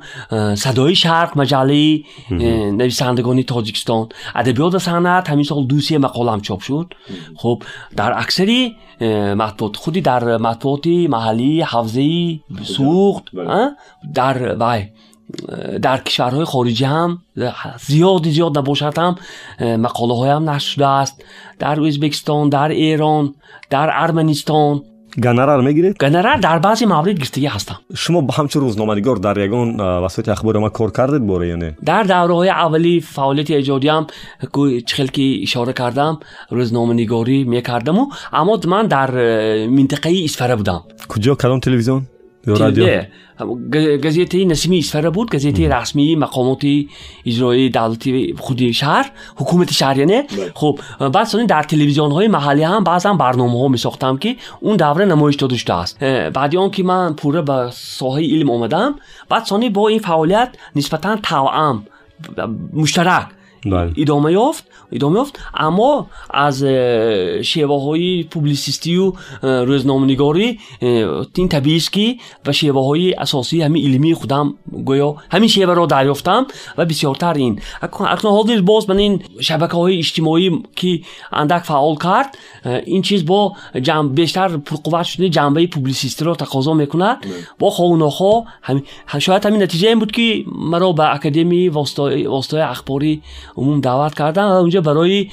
[0.55, 4.09] صدای شرق مجله نویسندگانی تاجیکستان.
[4.35, 6.95] ادبیات صنعت همین سال دو سه مقالم چاپ شد.
[7.37, 7.63] خب
[7.97, 8.77] در اکثری
[9.37, 13.71] مطبوعات خودی در مطبوعات محلی حوزه سوخت بله.
[14.15, 14.89] در وای.
[15.83, 17.19] در کشورهای خارجی هم
[17.87, 19.17] زیاد زیاد نباشد هم
[19.61, 21.25] مقاله هایم نشده است.
[21.59, 23.35] در ازبکستان در ایران
[23.71, 24.83] در ارمنستان.
[25.23, 27.79] گنرال می‌گیرید؟ گنرال در بعضی موارد گرفتگی هستم.
[27.97, 32.35] شما به همچون روزنامه‌نگار در یگان وسایل اخبار ما کار کردید باره یعنی در دوره
[32.35, 34.07] های اولی فعالیت ایجادی هم
[34.87, 36.19] چخل که اشاره کردم
[36.51, 39.11] روزنامه‌نگاری می‌کردم و اما من در
[39.67, 40.83] منطقه اسفره بودم.
[41.09, 42.07] کجا؟ کلام تلویزیون؟
[42.45, 43.09] تیله
[44.05, 46.63] گزیتی نسیمی اسفره بود گزیتی رسمی مقامات
[47.27, 50.23] اجرایی دولتی خود شهر حکومت شهر یعنی
[50.55, 54.77] خب بعد سانی در تلویزیون های محلی هم بعضا برنامه ها می ساختم که اون
[54.77, 56.05] دوره نمایش داده شده است.
[56.05, 58.95] بعد اون که من پوره به ساحه علم آمدم
[59.29, 61.87] بعد سانی با این فعالیت نسبتا توام
[62.73, 63.27] مشترک
[63.67, 63.93] بله.
[63.97, 65.39] ادامه یافت ادامه یافت.
[65.55, 66.65] اما از
[67.45, 70.59] شیوه های پوبلیسیستی و روزنامه‌نگاری
[71.35, 76.47] تین طبیعی کی و شیوه های اساسی همین علمی خودم گویا همین شیوه را دریافتم
[76.79, 81.01] و بسیارتر این اکنون حاضر باز من این شبکه های اجتماعی که
[81.33, 82.39] اندک فعال کرد
[82.87, 87.33] این چیز با جنب بیشتر پرقوت شدن جنبه پوبلیسیستی را تقاضا می‌کنه بله.
[87.59, 88.83] با خواه هم
[89.19, 93.23] شاید همین نتیجه این بود که مرا به اکادمی واسطه اخباری
[93.57, 95.29] عموم دعوت کردن و اونجا برای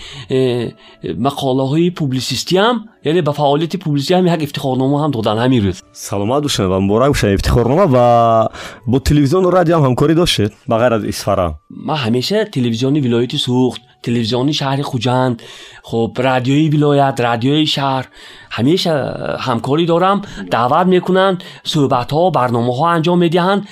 [1.17, 5.81] مقاله های پوبلیسیستی هم یعنی به فعالیت پوبلیسی هم یک افتخارنامه هم دادن همین روز.
[5.91, 7.33] سلامت باشین و مبارک باشین.
[7.33, 8.47] افتخارنامه و
[8.87, 11.55] با تلویزیون و رادیو هم همکاری داشت، بغیر از اسفرا.
[11.69, 13.81] ما همیشه تلویزیون ولایت سوخت.
[14.03, 15.41] تلویزیونی شهر خوجند.
[15.83, 18.07] خب رادیوی ولایت رادیوی شهر
[18.51, 23.67] همیشه همکاری دارم دعوت می‌کنند، صحبت ها برنامه ها انجام می‌دهند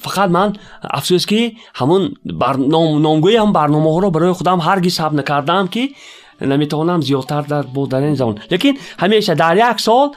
[0.00, 0.52] فقط من
[0.90, 5.88] افسوس که همون برنامه نامگوی هم برنامه ها رو برای خودم هرگز ثبت نکردم که
[6.40, 10.10] نمی‌تونم زیادتر در بودن زون لیکن همیشه در یک سال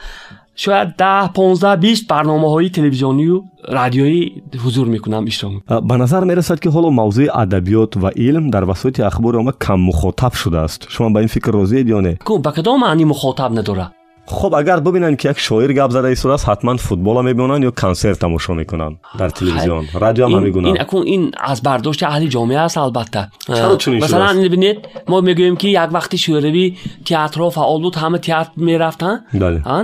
[0.56, 5.52] شاید ده 15 20 برنامه های تلویزیونی و رادیویی حضور می‌کنم اشتراک
[5.88, 10.32] به نظر می‌رسد که حالا موضوع ادبیات و علم در وسایط اخبار ما کم مخاطب
[10.32, 10.86] شده است.
[10.88, 13.90] شما به این فکر راضی یا نه؟ به کدام معنی مخاطب نداره؟
[14.29, 18.53] хуб агар бубинанд ки як шоир гап зада истодааст ҳатман футбола мебинанд ё консерт тамошо
[18.53, 24.77] мекунанд дар телевизион радио ҳам мегунанд ин аз бардошти аҳли ҷомеа аст албатта масалан бинед
[25.07, 26.65] мо мегӯем ки як вақти шӯравӣ
[27.09, 29.19] театрҳо фаъол буд ҳама театр мерафтанд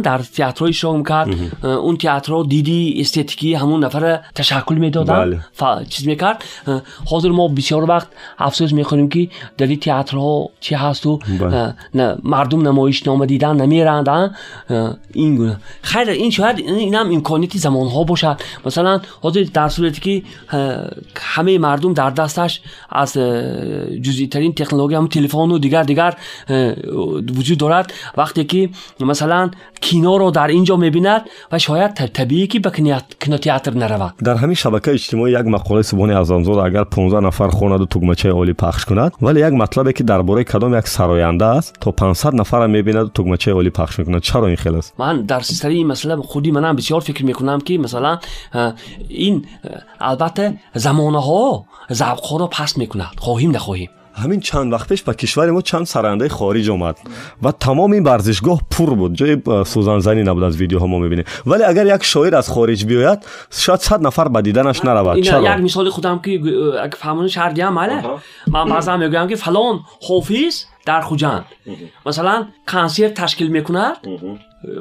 [0.07, 1.27] дар театрҳо иштирок мекард
[1.87, 5.41] он театрҳо диди эстетикии ҳамун нафара ташаккул медоданд
[5.93, 6.37] чиз мекард
[7.11, 8.09] ҳозир мо бисёр вақт
[8.47, 9.23] афсӯс мекунем ки
[9.57, 10.31] дар ин театрҳо
[10.65, 11.11] чӣ ҳасту
[12.33, 14.28] мардум намоишнома дидан намеранд اه،
[15.14, 15.56] این گونه.
[15.82, 18.36] خیر این شاید این هم امکانیتی زمان ها باشد.
[18.66, 20.22] مثلا حاضر در صورتی که
[21.16, 23.12] همه مردم در دستش از
[24.02, 26.14] جزئی ترین تکنولوژی هم تلفن و دیگر دیگر
[27.36, 27.92] وجود دارد.
[28.16, 28.68] وقتی که
[29.00, 32.70] مثلا کینا رو در اینجا می‌بیند و شاید طبیعی که به
[33.20, 34.16] کناتیاتر نرود.
[34.24, 38.52] در همین شبکه اجتماعی یک مقاله سبحان اعظمزاد اگر 15 نفر خواند و تگمچه عالی
[38.52, 43.04] پخش کند ولی یک مطلبی که درباره کدام یک سراینده است تا 500 نفر می‌بیند
[43.04, 44.19] و تگمچه عالی پخش می‌کند.
[44.20, 48.18] چرا این خیلی من در سری این مسئله خودی منم بسیار فکر می‌کنم که مثلا
[49.08, 49.46] این
[50.00, 53.10] البته زمانه ها ذوق ها را پس می‌کند.
[53.18, 53.90] خواهیم نخواهیم.
[54.14, 56.98] همین چند وقت پیش به کشور ما چند سرنده خارج آمد
[57.42, 59.14] و تمام این ورزشگاه پر بود.
[59.14, 61.24] جای سوزنزنی نبود از ویدیو ها ما می‌بینیم.
[61.46, 63.18] ولی اگر یک شاعر از خارج بیاید
[63.50, 65.20] شاید صد نفر به دیدنش نرود.
[65.20, 66.30] چرا؟ یک مثال خودم که
[66.82, 68.02] اگه فهمون شهر هم بله.
[68.46, 71.46] من بعضا میگم که فلان حافظ дар хуҷанд.
[72.06, 72.40] Масалан
[72.72, 73.96] консерт ташкил мекунад.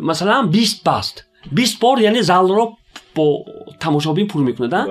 [0.09, 1.15] Масалан бист баст
[1.51, 2.63] бист бор яъне залро
[3.15, 3.25] бо
[3.79, 4.87] тамошобин пур мекунаданд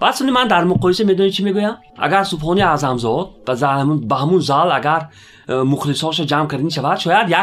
[0.00, 1.76] баъд сари ман дар муқоиса медонед чӣ мегӯям?
[2.06, 5.02] Агар субҳони аъзамзод ба ҳамун зал агар
[5.48, 6.98] مخلصاشو جمع کردن شود.
[6.98, 7.36] شاید یک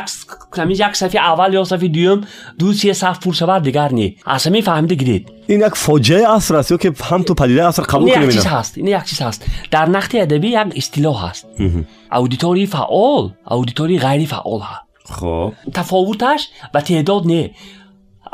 [0.56, 2.22] کمی یک صف اول یا صف دوم
[2.60, 5.32] دو سه صف پر شود دیگر نه اصلا فهمیده گیرید.
[5.48, 8.88] این یک فاجعه عصر است که هم تو پدیده عصر قبول کنیم چیز هست این
[8.88, 9.46] یک چیز هست.
[9.72, 11.48] در نقد ادبی یک اصطلاح هست.
[12.12, 15.54] اودیتوری فعال اودیتوری غیر فعال ها خب.
[15.74, 17.52] تفاوتش و تعداد نه.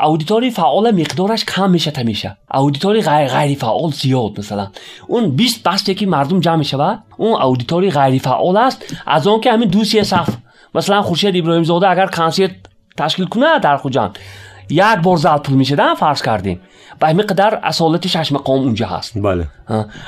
[0.00, 4.68] اودیتوری فعال مقدارش کم میشه همیشه اودیتوری غیر غیر فعال زیاد مثلا
[5.06, 9.52] اون 20 بسته که مردم جمع شود اون اودیتوری غیر فعال است از اون که
[9.52, 10.28] همین دو سه صف
[10.74, 12.50] مثلا خورشید ابراهیم زاده اگر کنسرت
[14.70, 16.60] یک بار زالپور میشه دن فرض کردیم
[17.00, 19.46] به همین قدر اصالت ششم قام اونجا هست بله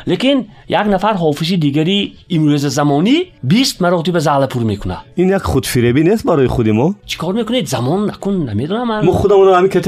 [0.07, 6.03] لیکن یک نفر حافظی دیگری امروز زمانی 20 مراتب زعل پور می‌کنه این یک خودفریبی
[6.03, 9.81] نیست برای خود ما چیکار می‌کنید زمان نکن نمی‌دونم من ما خودمون همین که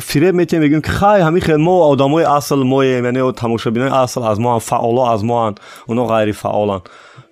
[0.00, 4.40] فریب میتیم میگیم که خای همین خیلی ما آدمای اصل ما یعنی تماشابینای اصل از
[4.40, 5.54] ما فعالا از ما
[5.88, 6.80] اونا غیر فعالن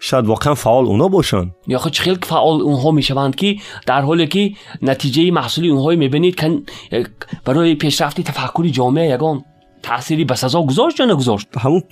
[0.06, 1.48] шояд воқеан фаъол онҳо бошанд.
[1.76, 3.50] Ё хо чӣ хел фаъол онҳо мешаванд ки
[3.90, 4.44] дар ҳоле ки
[4.88, 6.98] натиҷаи маҳсули онҳое мебинед э,
[7.46, 9.36] барои пешрафти тафаккури ҷомеа ягон?
[9.82, 11.82] таъсири ба сазо гузошт ё нагузошт ҳамун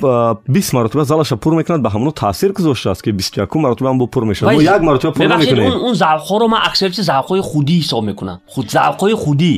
[0.49, 4.25] бист маротиба залаша пур мекунад ба ҳамуно таъсир гузоштааст ки бисту якум маротиба ҳамбо пур
[4.25, 8.67] мешавад мо як маротиба пур намекунем он завқҳоро ман аксарияти завқҳои худӣ ҳисоб мекунам худ
[8.77, 9.55] завқҳои худӣ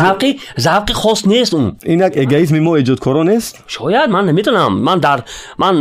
[0.00, 4.98] завқи завқи хос нест ун ин як эгоизми мо эҷодкоро нест шояд ман наметонам ман
[5.00, 5.18] дар
[5.62, 5.74] ман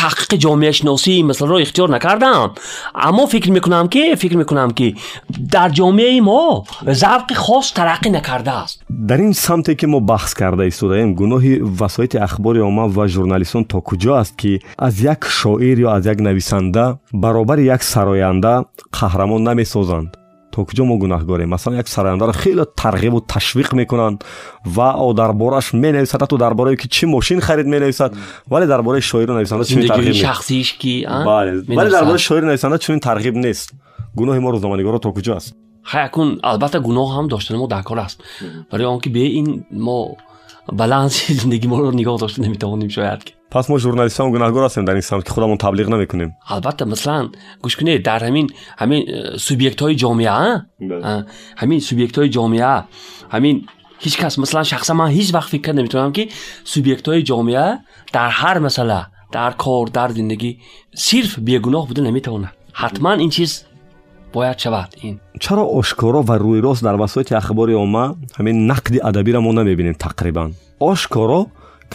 [0.00, 2.54] таҳқиқи ҷомеашиносии ин масъаларо ихтиёр накардам
[2.94, 4.88] аммо фикр мекунам ки фикр мекунам ки
[5.28, 6.64] дар ҷомеаи мо
[7.02, 12.60] завқи хос тараққӣ накардааст дар ин самте ки мо баҳс кардаем истодаем гуноҳи васоити ахбори
[12.60, 14.52] омма ва журналистон то куҷо аст ки
[14.86, 18.52] аз як шоир ё аз як нависанда баробари як сароянда
[18.98, 20.10] қаҳрамон намесозанд
[20.52, 24.18] то куҷо мо гунаҳгорем масалан як сарояндаро хеле тарғибу ташвиқ мекунанд
[24.76, 28.12] ва о дар борааш менависад ҳатто дар бораи ки чӣ мошин харид менависад
[28.52, 29.64] вале дар бораи шоиру нависанда
[31.96, 33.72] дар бораи шоиру нависанда чунин тарғиб нест
[34.18, 35.54] гуноҳи мо рӯзноманигоро то куҷо аст
[35.92, 38.18] хайакун албатта гуноҳ ҳам доштани мо даркор аст
[38.70, 40.16] барои он ки бе ин мо
[40.72, 45.30] баланси зиндагимонро нигоҳ дошта наметавонем шояд пас мо журналистон гунаҳгор ҳастем дар ин самт ки
[45.30, 46.30] худамон таблиғ намекунем.
[46.46, 48.46] Албатта масалан гӯш кунед дар ҳамин
[48.80, 50.36] ҳамин э, субъектҳои ҷомеа
[51.60, 52.74] ҳамин субъектҳои ҷомеа
[53.34, 53.56] ҳамин
[54.04, 56.24] ҳеҷ кас масалан шахсан ман ҳеҷ вақт фикр наметавонам ки
[56.72, 57.66] субъектҳои ҷомеа
[58.16, 59.00] дар ҳар масъала
[59.36, 60.50] дар кор дар зиндагӣ
[61.06, 62.52] сирф бегуноҳ буда наметавонад.
[62.82, 63.52] Ҳатман ин чиз
[64.36, 64.94] باید شود.
[65.00, 69.52] این چرا آشکارا و روی راست در وسایط اخبار اومه همین نقد ادبی را ما
[69.52, 71.46] نمی‌بینیم تقریبا؟ آشکارا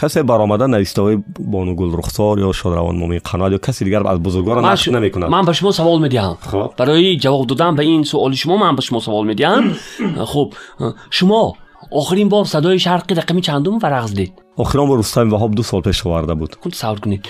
[0.01, 4.89] کسی برآمده نویسنده بانوگل رخسار یا شادروان مومی قناد یا کسی دیگر از بزرگان نقد
[4.89, 6.37] نمی‌کنه من به شما سوال می‌دهم.
[6.41, 6.71] خب.
[6.77, 9.63] برای جواب دادن به این سوال شما من به شما سوال می‌دهم.
[10.33, 10.53] خب
[11.09, 11.55] شما
[11.91, 15.81] آخرین بار صدای شرقی رقمی چندم و رقص دید؟ آخرین بار رستم وهاب دو سال
[15.81, 16.55] پیش آورده بود.
[16.55, 17.25] خب، خود سوال کنید.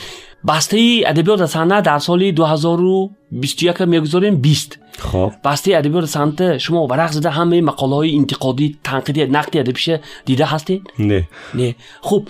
[0.47, 5.32] بسته ادبیات سنه در سال 2021 می‌گذاریم 20 خب.
[5.44, 10.00] بسته ادبی و سمت شما ورق زده همه مقاله های انتقادی تنقیدی نقدی ادبی شه
[10.26, 11.28] دیده هستی نه.
[11.54, 11.76] نه.
[12.02, 12.28] خب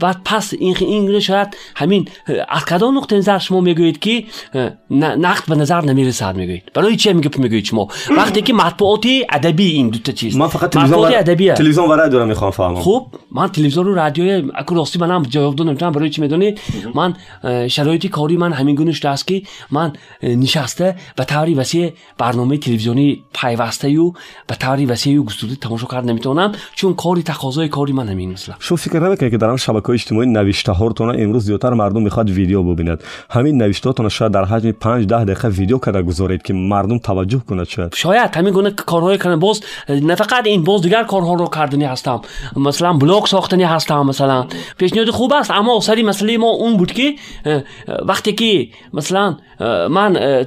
[0.00, 2.08] بعد پس این این شاید همین
[2.48, 4.24] از کدام نقطه نظر شما می‌گویید که
[5.00, 9.88] نقد به نظر نمی‌رسد می‌گویید؟ برای چه می‌گویید می‌گویید شما؟ وقتی که مطبوعات ادبی این
[9.88, 12.80] دو تا چیز من فقط تلویزیون ادبی تلویزیون و رادیو را می‌خوام فهمم.
[12.80, 16.60] خب من تلویزیون و رادیو اكو راستی منم جواب دادم چون برای چی می‌دونید؟
[16.94, 17.14] من
[17.68, 19.92] شرایطی کاری من همین گونه است که من
[20.22, 24.14] نشسته و طوری واسه برنامه تلویزیونی پیوسته او
[24.46, 28.54] به طوری وسیع و گسترده تماشا کرد نمی‌تونم چون کاری تقاضای کاری من همین مثلا
[28.58, 33.02] شو فکر نمی‌کنید که در شبکه اجتماعی نوشته ها امروز زیاتر مردم می‌خواد ویدیو ببیند
[33.30, 37.38] همین نوشته ها شاید در حجم 5 10 دقیقه ویدیو کرده گذارید که مردم توجه
[37.48, 41.46] کنند شاید شاید همین گونه کارهای کنه باز نه فقط این باز دیگر کارها رو
[41.46, 42.20] کردنی هستم.
[42.56, 44.46] مثلا بلاگ ساختنی هستم مثلا.
[44.78, 47.14] پیشنهاد خوب است اما اصلی مسئله ما اون بود که
[48.06, 49.36] وقتی که مثلا
[49.90, 50.44] من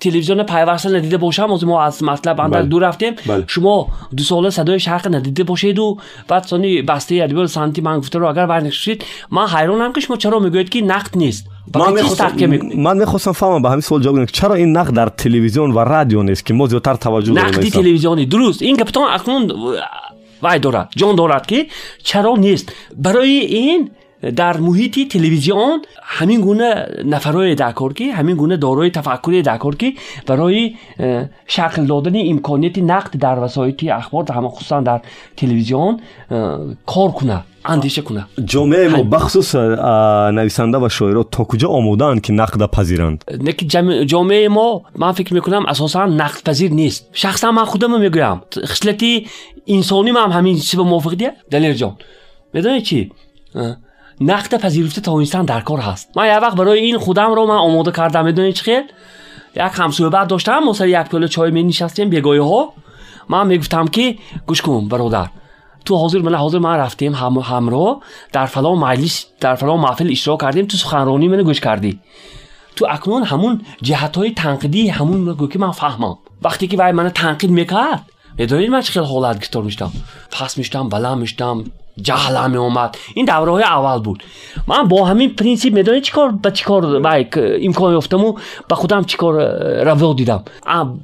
[0.00, 2.68] تلویزیون پیوست ندیده باشم از ما از مطلب اندر بله.
[2.68, 3.14] دور رفتیم.
[3.26, 3.42] بل.
[3.46, 8.18] شما دو ساله صدای شرق ندیده باشید و بعد سانی بسته ادبیات سنتی من گفته
[8.18, 11.46] رو اگر برنشید من حیرانم که شما چرا می‌گوید که نقد نیست.
[11.74, 14.26] من می‌خواستم من می‌خواستم فهمم به همین سوال جواب بدم.
[14.26, 18.26] چرا این نقد در تلویزیون و رادیو نیست که ما زیادتر توجه داریم نقد تلویزیونی.
[18.26, 18.62] درست.
[18.62, 19.52] این کپتان اکنون
[20.42, 21.66] وای دارد جان دارد که
[22.02, 23.90] چرا نیست؟ برای این
[24.36, 29.96] در محیطی تلویزیون همین گونه نفرای دکارکی همین گونه دارای تفکر دکارکی
[30.26, 30.74] برای
[31.46, 35.00] شکل دادن امکانیت نقد در وسایت اخبار در همه خصوصا در
[35.36, 36.00] تلویزیون
[36.86, 38.26] کار کنه اندیشه کنه.
[38.44, 39.54] جامعه ما بخصوص
[40.34, 43.24] نویسنده و شاعرها تا کجا آمودند که نقد پذیرند؟
[44.06, 47.08] جامعه ما من فکر می‌کنم اساسا نقد پذیر نیست.
[47.12, 48.40] شخصا من خودم می‌گویم.
[48.64, 49.02] خصلت
[49.66, 51.96] انسانی من همین چیز موافق دیه دلیر جان.
[52.54, 53.12] می‌دونی چی؟
[54.20, 56.16] نقد پذیرفته تا اینستان در کار هست.
[56.16, 58.82] من یه وقت برای این خودم رو من آماده کردم بدون خیر
[59.56, 62.72] یک همسوی بعد داشتم ما یک پیاله چای می نشستیم بیگایه ها.
[63.28, 65.28] من می‌گفتم که گوش کن برادر
[65.84, 68.00] تو حاضر من حاضر من رفتیم هم همراه
[68.32, 72.00] در فلان مجلس در فلان محفل اشتراک کردیم تو سخنرانی من گوش کردی.
[72.76, 76.18] تو اکنون همون جهت های تنقیدی همون رو که من فهمم.
[76.42, 78.02] وقتی که وای من تنقید می‌کرد
[78.38, 79.92] یه دوید من خیلی حالت گیتار میشتم؟
[80.30, 81.64] پس میشتم بلا میشتم
[82.02, 84.22] جهل می اومد این دوره های اول بود.
[84.66, 87.00] من با همین پرینسیپ می‌دونی چیکار به چیکار
[87.36, 89.34] امکان یافتم و به خودم چیکار
[89.84, 90.44] رو دیدم.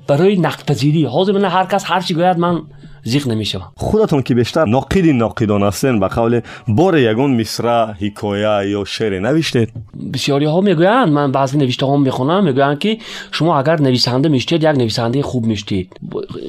[0.06, 2.62] برای نقد پذیری حاضر من هر کس هر چی گوید من
[3.04, 8.84] زیغ نمی‌شوم خودتون که بیشتر ناقدی ناقیدان هستین به قول بار یگان مصرع حکایه یا
[8.84, 9.72] شعر نوشتید
[10.14, 12.98] بسیاری ها می‌گویند من بعضی نوشته ها می‌خونم می‌گویند که
[13.32, 16.00] شما اگر نویسنده میشتید یک نویسنده خوب میشتید.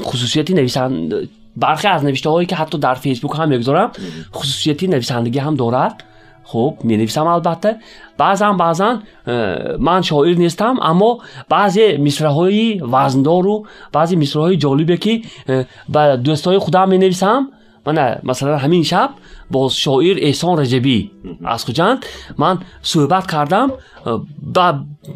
[0.03, 1.27] خصوصیتی نویسنده
[1.57, 3.91] برخی از نوشته هایی که حتی در فیسبوک هم می‌گذارم
[4.33, 6.03] خصوصیتی نویسندگی هم دارد.
[6.45, 7.77] Хуб менависам албатта.
[8.17, 11.19] Баъзан баъзан э, ман шоир нестам аммо
[11.49, 15.13] баъзе мисраҳои вазндору баъзе мисраҳои ҷолибе ки
[15.47, 17.51] э, ба дӯстҳои худам менависам
[17.85, 19.09] мана масалан ҳамин шаб
[19.53, 20.97] бо шоир эҳсон раҷабӣ
[21.53, 21.99] аз хуҷанд
[22.41, 22.55] ман
[22.91, 24.19] суҳбат кардам э,
[24.55, 24.65] ба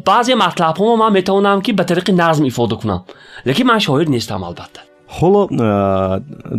[0.08, 3.00] баъзе матлабҳомо ман метавонам ки ба тариқи назм ифода кунам.
[3.48, 4.87] Лекин ман шоир нестам албатта
[5.19, 5.41] ҳоло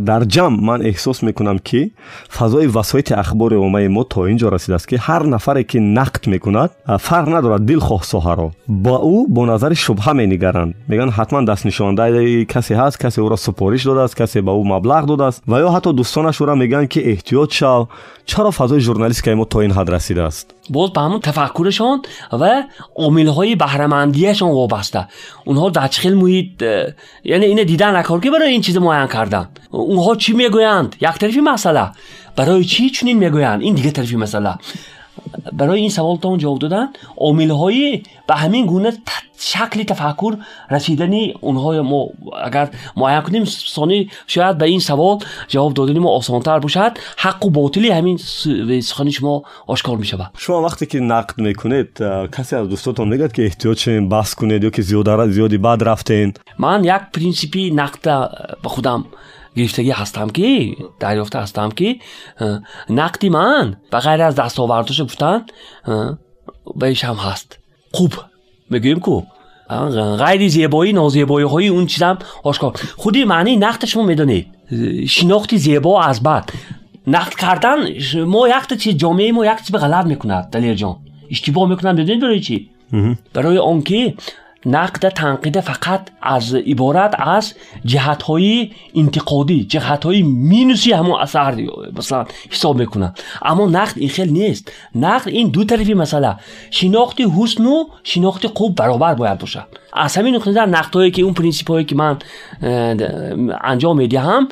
[0.09, 1.81] дар ҷамъ ман эҳсос мекунам ки
[2.29, 6.71] фазои васоити ахбори оммаи мо то ин ҷо расидааст ки ҳар нафаре ки нақд мекунад
[7.07, 8.49] фарқ надорад дилхоҳ соҳаро
[8.85, 14.15] ба ӯ бо назари шубҳа менигаранд мегӯянд ҳатман дастнишондаи касе ҳаст касе ӯро супориш додааст
[14.21, 17.81] касе ба ӯ маблағ додааст ва ё ҳатто дӯстонаш ӯро мегӯянд ки эҳтиёт шав
[18.31, 22.02] чаро фазои журналистикаи мо то ин ҳад расидааст باز به همون تفکرشان
[22.32, 22.64] و
[22.96, 25.08] عاملهای بهرهمندیشان وابسته.
[25.46, 26.64] اونها در چخل محیط
[27.24, 29.50] یعنی اینه دیدن نکار که برای این چیز معین کردن.
[29.72, 31.92] اونها چی می‌گویند؟ یک طرفی مسئله.
[32.36, 34.54] برای چی چنین می‌گویند؟ این دیگه طرفی مسئله.
[35.54, 38.92] برای این سوال تا جواب دادن عامل های به همین گونه
[39.42, 40.36] شکل تفکر
[40.72, 42.08] رسیدنی، اونها ما
[42.44, 45.18] اگر معین کنیم سانی شاید به این سوال
[45.48, 46.92] جواب دادن ما آسان تر باشد.
[47.18, 48.18] حق و باطلی همین
[48.82, 51.98] سخن شما آشکار می شود شما وقتی که نقد می‌کنید
[52.38, 56.34] کسی از دوستاتون میگه که احتیاج چین بحث کنید یا که زیاد زیادی بعد رفتین؟
[56.60, 58.02] من یک پرینسیپی نقد
[58.64, 59.06] به خودم
[59.56, 61.96] گیشتگی هستم که دریافته هستم که
[62.90, 63.78] نقدی من.
[63.92, 65.46] و غیر از دستاوردش گفتن
[66.76, 67.60] بهش هم هست.
[67.92, 68.14] خوب.
[68.72, 69.22] بگیم کو
[70.20, 72.18] غیر زیبایی نازیبایی های اون چیزم.
[72.44, 72.80] آشکار.
[72.98, 74.48] خودی معنی نقدش ما می‌دونید
[75.08, 76.52] شناختی زیبا از بعد.
[77.08, 77.78] نقد کردن
[78.26, 80.98] ما یک چیز جامعه ما یک چیز به غلط می‌کند دلیر جان.
[81.32, 82.70] اشتباه می‌کنم بدونی برای چی؟
[83.34, 84.18] برای اون کی
[84.66, 87.54] نقد تنقید فقط از عبارت از
[87.86, 93.14] جهت های انتقادی جهت های مینوسی همون اثر مثلا حساب می‌کنن.
[93.42, 94.72] اما نقد این خیلی نیست.
[94.96, 96.36] نقد این دو طرفی مثلا
[96.72, 99.66] شناخت حسن و شناخت خوب برابر باید باشه.
[99.94, 102.18] از همین نقطه در نقد هایی که اون پرینسیپ هایی که من
[103.62, 104.48] انجام می‌دهم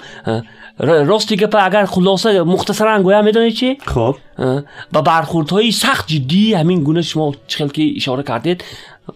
[0.80, 4.16] راستی که اگر خلاصه مختصرا گویا می‌دونید چی؟ خب.
[4.94, 8.64] و برخوردهای سخت جدی همین گونه شما چخل که اشاره کردید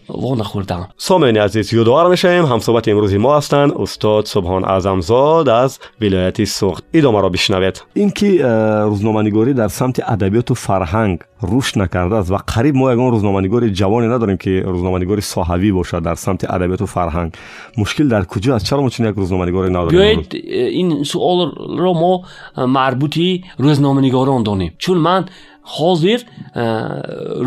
[0.08, 2.44] вонахӯрдам сомеъини азиз ёдовар мешавем.
[2.52, 3.70] Ҳамсоҳбати имрӯзи мо ҳастанд.
[3.84, 7.76] Устод субҳон аъзамзод аз вилояти суғд идомаро бишнавед.
[8.02, 8.42] Ин ки э,
[8.90, 14.61] рӯзноманигорӣ дар самти адабиёту фарҳанг рушд накардааст ва қариб мо ягон рӯзноманигори ҷавоне надорем ки
[14.73, 17.33] рӯзноманигори соҳавӣ бошад дар самти адабиёту фарҳанг
[17.77, 22.25] мушкил дар куҷо аст чаро мо чун як рӯзноманигоре надорем биёед э, ин суолро мо
[22.55, 25.29] э, марбути рӯзноманигорон донем чун ман
[25.75, 26.19] ҳозир
[26.55, 26.63] э,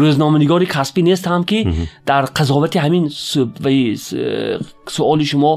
[0.01, 1.59] рӯзноманигори касбӣ нестам ки
[2.07, 3.05] дар қазовати ҳамин
[4.97, 5.53] суоли шумо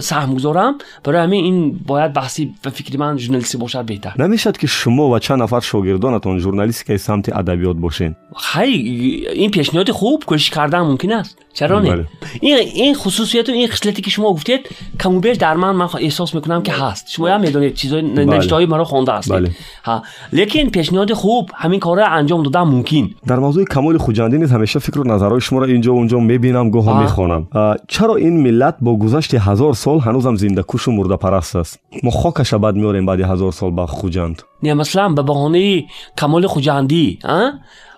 [0.00, 4.12] سهم گذارم برای همین این باید بحثی به فکر من ژورنالیستی باشد بهتر.
[4.18, 8.16] نمی‌شد که شما و چند نفر شاگردانتون ژورنالیست که سمت ادبیات باشین.
[8.36, 11.38] خیلی این پیشنهاد خوب کوشش کردن ممکن است.
[11.56, 12.06] چرا نه؟ بله.
[12.40, 14.68] این این خصوصیت و این خصلتی که شما گفتید
[15.00, 16.82] کم و در من من احساس می‌کنم که بله.
[16.82, 17.10] هست.
[17.10, 18.74] شما هم می‌دونید چیزای نشتهای بله.
[18.74, 19.56] مرا خوانده هستید.
[19.84, 20.02] ها.
[20.32, 23.10] لیکن پیشنهاد خوب همین کارا انجام دادن ممکن.
[23.26, 26.70] در موضوع کمال خوجنده نیست همیشه فکر و نظرهای شما را اینجا و اونجا می‌بینم
[26.70, 27.46] گوه می‌خوانم
[27.88, 32.10] چرا این ملت با گذشت هزار سال هنوزم زنده کوش و مرده پرست است؟ ما
[32.10, 35.84] خاکش بعد میاریم بعد هزار سال با خوجند نه مثلا به بهانه
[36.18, 37.52] کمال خوجندی ها؟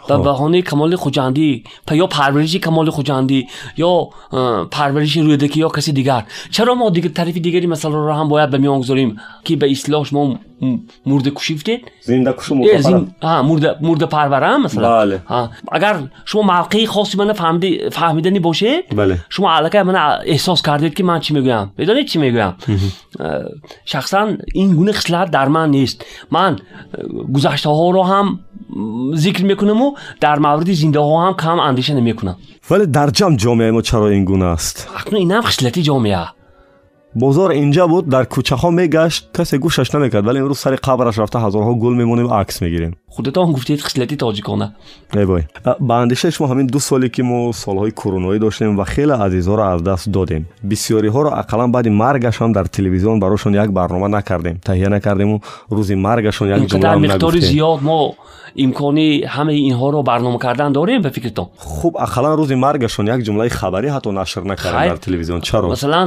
[0.08, 0.22] به خب.
[0.24, 4.08] بهانه کمال خوجندی یا پرورش کمال خوجندی یا
[4.70, 6.24] پرورش رودکی یا کسی دیگر.
[6.50, 10.06] چرا ما دیگه تعریف دیگری مثلا رو هم باید به میان گذاریم که به اصلاح
[10.12, 10.38] ما
[11.06, 13.14] مرده کشیفتین زنده کشو مرده زین...
[13.22, 14.98] ها مرده مرده پرورم مثلا.
[14.98, 15.22] بله.
[15.26, 15.50] ها.
[15.72, 19.18] اگر شما موقعی خاصی من فهمیدی فهمیدنی باشه بله.
[19.28, 22.54] شما علاقه من احساس کردید که من چی میگم بدونید چی میگم
[23.84, 26.04] شخصا این گونه خصلت در من نیست.
[26.30, 26.56] من
[27.34, 28.40] گذشته ها رو هم
[29.14, 32.36] ذکر می‌کنم و در مورد زنده ها هم کم اندیشه نمی‌کنم
[32.70, 36.37] ولی در جمع جامعه ما چرا این گونه است؟ اکنون اینم خصلت جامعه.
[37.14, 41.74] Бозор инҷа буд дар кӯчаҳо мегашт касе гӯшаш намекард вале имрӯз сари қабраш рафта ҳазорҳо
[41.74, 42.96] гул мемонем акс мегирем.
[43.10, 44.74] Худатон гуфтед хислати тоҷикона.
[45.14, 45.42] Эбой
[45.80, 49.82] ба андешаи шумо ҳамин ду соле ки мо солҳои кӯронаоӣ доштем ва хеле азизҳоро аз
[49.82, 50.44] даст додем.
[50.64, 54.56] Бисёриҳоро ақаллан баъди маргашон дар телевизион барошон як барнома накардем.
[54.68, 58.14] Таҳия накардему рӯзи маргашон як ҷумла миқдори зиёд мо
[58.54, 63.88] имкони ҳамаи инҳоро барнома кардан дорем ба фикртон хуб ақаллан рӯзи маргашон як ҷумлаи хабарӣ
[63.96, 65.40] ҳатто нашр накардем дар телевизион.
[65.40, 65.68] Чаро?
[65.68, 66.06] Масалан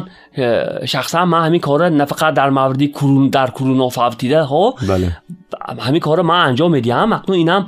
[0.91, 5.17] شخصا من همین کارا نه فقط در مورد کرون در کرونا فوتیده ها خب؟ بله.
[5.79, 7.65] همین کارا من انجام میدیم اکنون اینم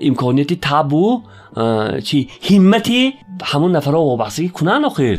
[0.00, 1.22] امکانیتی تبو
[2.04, 3.14] چی؟ همتی
[3.44, 5.18] همون نفرها وابستگی کنن آخر.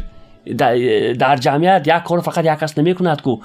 [1.19, 3.37] در جمعیت یک کار فقط یک کس نمی‌کند که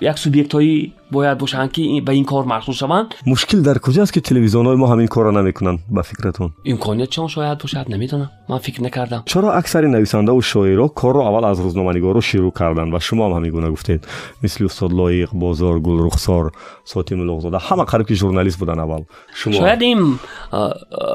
[0.00, 3.14] یک سوبیکت هایی باید باشند که به این کار مخصوص شوند.
[3.26, 6.50] مشکل در کجاست که تلویزیون های ما همین کار را نمی‌کنن؟ به فکرتون.
[6.64, 8.30] امکانیت چون شاید باشد نمی‌دونم.
[8.48, 9.22] من فکر نکردم.
[9.26, 13.32] چرا اکثر نویسنده و شاعرها کار را اول از روزنامه‌نگارا شروع کردن و شما هم
[13.32, 14.06] همین گونه گفتید.
[14.42, 16.52] مثل استاد لایق بازار گل رخسار
[16.90, 19.06] гулрухсор сотимулуғзода ҳама қариб ки журналист буданд аввал.
[19.34, 20.18] Шояд ин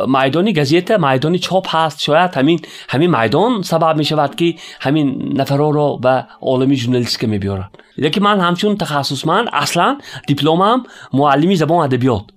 [0.08, 2.00] майдони газета майдони чоп ҳаст.
[2.00, 2.60] Шояд ҳамин
[2.90, 7.72] ҳамин майдон сабаб мешавад ки ҳамин нафарҳоро ба олами журналистика мебиёрад.
[7.98, 9.50] Лекин ман ҳамчун тахассусманд.
[9.52, 12.35] Аслан дипломам муаллими забон адабиёт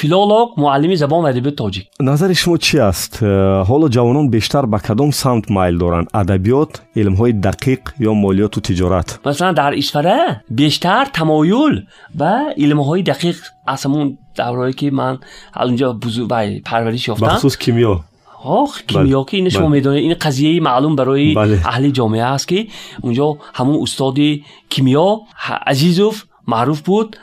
[0.00, 4.78] филолог муаллими забон ва адабиёти тоҷик назари шумо чӣ аст э, ҳоло ҷавонон бештар ба
[4.86, 11.74] кадом самт майл доранд адабиёт илмҳои дақиқ ё молиёту тиҷорат масалан дар ишвара бештар тамоюл
[12.20, 12.32] ба
[12.64, 13.36] илмҳои дақиқ
[13.72, 14.06] аз ҳамун
[14.36, 15.14] даврое ки ман
[15.60, 15.88] аз унҷа
[16.68, 17.94] парвариш ёфтам бахусус кимиё
[18.44, 21.34] ох кимиё ки ин шумо медонед ин қазияи маълум барои
[21.70, 21.90] аҳли
[26.47, 27.17] معروف بود.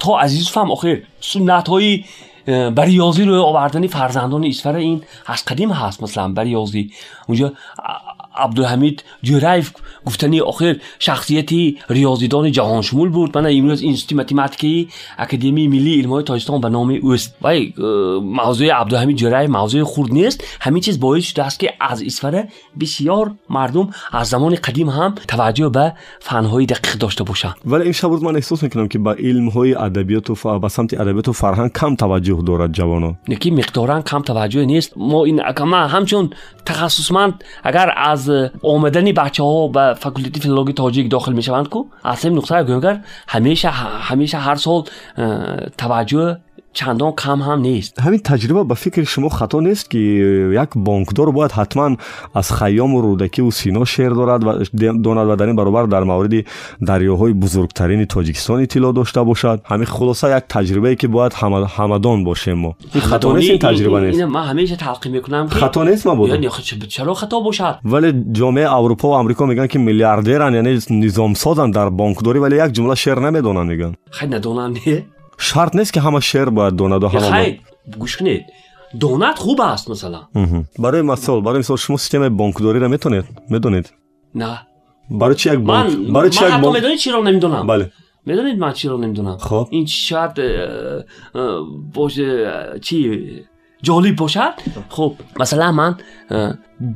[0.00, 2.04] تا عزیز فهم هم آخه سنت های
[2.88, 6.92] یازی رو آوردن فرزندان اسفر این از قدیم هست مثلا برای یازی
[7.28, 7.52] اونجا
[8.36, 9.72] عبدالحمید جورایف
[10.06, 13.38] گفتنی آخر شخصیتی ریاضیدان جهان شمول بود.
[13.38, 17.36] من امروز اینستیتوت ماتماتیکی اکادمی ملی علمای تاجیکستان تاجستان به نام اوست.
[17.42, 17.54] و
[18.20, 20.44] موضوع عبدالحمید جورایف موضوع خورد نیست.
[20.60, 22.48] همین چیز باعث شده است که از اسفره
[22.80, 27.54] بسیار مردم از زمان قدیم هم توجه به فن های دقیق داشته باشند.
[27.64, 30.46] ولی این روز من احساس می‌کنم که به علم های ادبیات و ف...
[30.46, 33.16] به سمت ادبیات و فرهنگ کم توجه دارد جوانان.
[33.28, 34.92] یکی مقدارن کم توجه نیست.
[34.96, 36.30] ما این اکما همچون
[36.66, 41.90] تخصصمند اگر از аз омадани бачаҳо ба факултати филологии тоҷик дохил мешаванд ку?
[42.02, 42.96] Аз ҳамин нуқтаи гӯнгар
[43.34, 43.70] ҳамеша
[44.08, 44.80] ҳамеша ҳар сол
[45.16, 45.24] э,
[45.80, 46.36] таваҷҷӯҳ
[46.73, 50.01] чандон кам ҳам нест ҳамин таҷриба ба фикри шумо хато нест ки
[50.63, 51.97] як бонкдор бояд ҳатман
[52.39, 54.53] аз хайёму рӯдакиву сино шеър дорад ва
[55.05, 56.45] донад ва дар ин баробар дар мавриди
[56.89, 61.33] дарёҳои бузургтарини тоҷикистон иттилоъ дошта бошад ҳамин хулоса як таҷрибае ки бояд
[61.77, 66.05] ҳамадон бошем мо ин хато нест ин таҷриба нест ман ҳамеша талқин мекунам хато нест
[66.05, 66.35] мабудо
[66.95, 70.71] чаро хато бошад вале ҷомеаи аврупо ва амрико мегӯянд ки миллиардеран яъне
[71.03, 74.97] низомсозан дар бонкдорӣ вале як ҷумла шеър намедонанд мегӯянд хай надонанд не
[75.38, 77.60] شرط نیست که همه شعر باید دونه دو همه خیلی
[77.98, 78.44] گوش کنید.
[79.00, 80.20] دونات خوب است مثلا.
[80.78, 83.92] برای مثال برای مثال شما سیستم بانکداری را می‌تونید می‌دونید؟
[84.34, 84.60] نه.
[85.10, 87.66] برای چی یک بانک برای چی یک بانک می‌دونید چرا نمی‌دونم.
[87.66, 87.92] بله.
[88.26, 89.68] می‌دونید من چرا نمی‌دونم؟ خب.
[89.70, 90.40] این شرط
[91.94, 92.50] بوجه
[92.82, 93.20] چی؟
[93.82, 94.54] جولی پوشاد
[94.88, 95.96] خوب مثلا من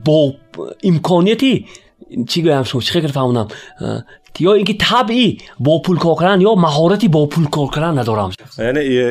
[0.04, 0.32] با
[0.84, 1.66] امکانیتی
[2.28, 3.48] چی گویم شما؟ فهمونم
[4.33, 6.55] چی گویم شما چی فکر فهمونم اه، یا اینکه طبعی با پول کار کردن یا
[6.55, 9.01] مهارتی با پول کار کردن ندارم یعنی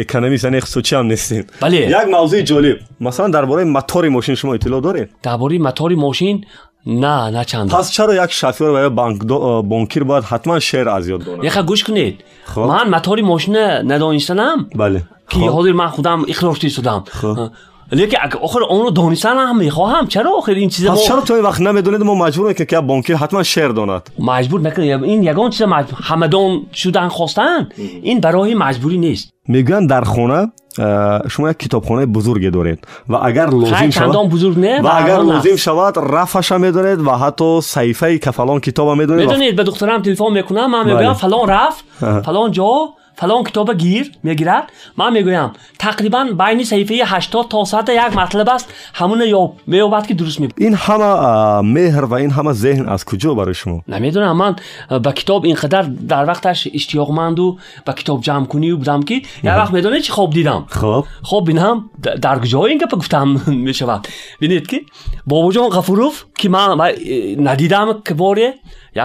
[0.00, 1.76] اکونومیست یعنی اقتصادچی هم نیستین بله.
[1.76, 6.44] یک موضوع جالب مثلا درباره мотори ماشین شما اطلاع دارید درباره мотори ماشین
[6.86, 9.22] نه نه چند پس چرا یک شافیور و یا بانک
[9.68, 12.60] بانکیر باید حتما شعر از یاد داند یخه گوش کنید خب.
[12.60, 15.48] من мотори ماشین ندانستنم بله که خب.
[15.48, 17.50] حاضر من خودم اخراجی شدم خب.
[17.91, 20.07] لیکن اگه آخر اون رو دانستن هم می‌خواهم.
[20.07, 22.79] چرا آخر این چیز پس ما چرا تو این وقت نمی‌دونید؟ ما مجبوریم که که
[22.79, 27.69] بانکیر حتما شعر داند مجبور نکنید این یگان چیز مجبور همدان شدن خواستن.
[28.01, 29.33] این برای مجبوری نیست.
[29.47, 34.81] می‌گویند در خانه اه، شما یک کتابخانه بزرگی دارید و اگر لازم شود بزرگ نه
[34.81, 35.55] و اگر لازم.
[35.55, 40.01] شود رفعش هم می‌دونید و حتی صحیفه کفلان کتاب هم می‌دونید و- می‌دونید به دخترم
[40.01, 40.93] تلفن می‌کنم من بله.
[40.93, 42.21] می‌گویم فلان رفت آها.
[42.21, 42.89] فلان جا
[43.19, 48.73] فلان کتاب گیر می‌گیرد من می‌گویم تقریبا بین صفحه 80 تا 100 یک مطلب است.
[48.93, 53.33] همون یا میوبد که درست می این همه مهر و این همه ذهن از کجا
[53.33, 54.37] برای شما؟ نمی‌دونم.
[54.37, 54.55] من
[54.99, 59.73] به کتاب اینقدر در وقتش اشتیاقمند و به کتاب جمع کنی بودم که یک وقت
[59.73, 61.05] می‌دونید چی خواب دیدم؟ خب.
[61.23, 61.89] خب بینم
[62.21, 64.07] در کجای این گپ گفتم می شود
[64.39, 64.81] بینید که
[65.27, 66.91] بابا جان غفوروف که من
[67.39, 68.53] ندیدم که باره.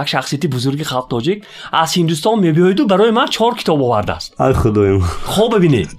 [0.01, 1.43] یک شخصیت بزرگ خلق تاجیک
[1.73, 5.89] از هندوستان میبیاید برای من چهار کتاب آورده است ای خدایم خوب ببینید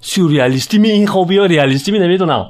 [0.00, 2.46] سوریالیستی می این خوبی یا ریالیستی می نمی‌دونم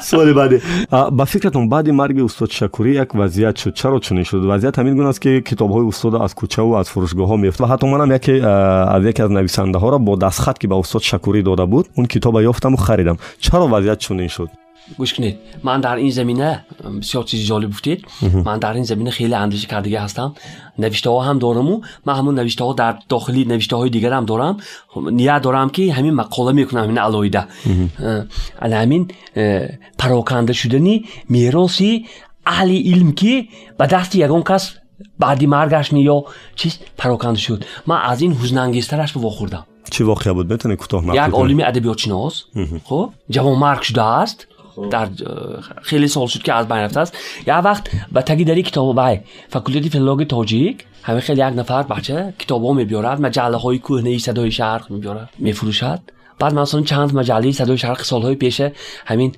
[0.00, 0.58] سوال بعدی
[0.90, 5.08] با فکرتون بعد مرگ استاد شکوری یک وضعیت شد چرا چنین شد وضعیت همین گونه
[5.08, 8.12] است که کتاب های استاد از کوچه و از فروشگاه ها میفته و حتی منم
[8.12, 11.88] یکی از یکی از نویسنده ها را با دستخط که به استاد شکوری داده بود
[11.94, 14.48] اون کتاب یافتم و خریدم چرا وضعیت چنین شد
[14.98, 15.36] гӯш кунед.
[15.62, 16.64] Ман дар ин замина
[17.02, 18.00] бисёр чизи ҷолиб гуфтед.
[18.48, 20.30] Ман дар ин замина хеле андеша кардаги ҳастам.
[20.78, 21.74] Навиштаҳо ҳам дораму
[22.06, 24.54] ман ҳамун навиштаҳо дар дохили навиштаҳои дигарам дорам.
[25.20, 27.42] Ният дорам ки ҳамин мақола мекунам ҳамин алоида.
[28.64, 29.02] Ана ҳамин
[29.34, 30.94] э, пароканда шудани
[31.28, 32.06] мероси
[32.44, 33.32] аҳли илм ки
[33.78, 34.64] ба дасти ягон кас
[35.18, 36.18] баъди маргаш ё
[36.58, 37.60] чиз пароканда шуд.
[37.86, 39.64] Ман аз ин ҳузнангезтараш вохӯрдам.
[39.94, 40.46] Чӣ воқеа буд?
[40.52, 42.34] Метавонӣ кӯтоҳ як олими адабиётшинос.
[42.88, 44.38] Хуб ҷавонмарг шудааст.
[44.76, 45.08] خب در
[45.82, 49.20] خیلی سال شد که از بین رفته است یک وقت به تگی در کتاب بای
[49.48, 54.50] فکولتی فلولوژی تاجیک همه خیلی یک نفر بچه کتاب ها میبیارد مجله های کهنه صدای
[54.50, 56.00] شرق میبیارد میفروشد
[56.38, 58.72] بعد مثلا چند مجله صدای شرق سالهای پیشه
[59.06, 59.32] همین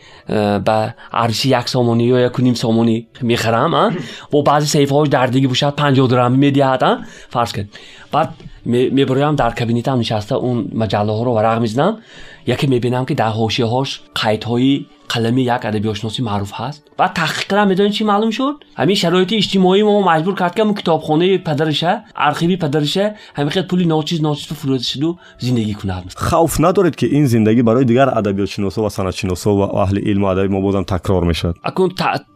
[0.65, 3.97] به ارزش یک سامانی یا یک و نیم سامانی می‌خرم.
[4.31, 6.99] با بعضی صحیفه هاش دردگی باشد 50 درهم می‌دهد اه.
[7.29, 7.69] فرض کن
[8.13, 8.35] بعد
[8.65, 11.99] می- می‌برم در کابینتم نشسته اون مجله ها رو ورق می‌زنم
[12.47, 16.91] یکی می‌بینم که در حاشیه هاش قید های قلمی یک ادبیاتشناسی معروف هست.
[16.97, 21.39] بعد تحقیق کردم می‌دونید چی معلوم شد؟ همین شرایط اجتماعی ما مجبور کرد که کتابخانه
[21.39, 27.07] پدرشه ارخیوی پدرشه همین پولی ناچیز ناچیز فروخته شد و زندگی کند خوف ندارید که
[27.07, 30.61] این زندگی برای دیگر ادبیات شناسا و سنت شناسا و اهل علم و ادب ما
[30.61, 31.93] بازم تکرار می‌شد اکنون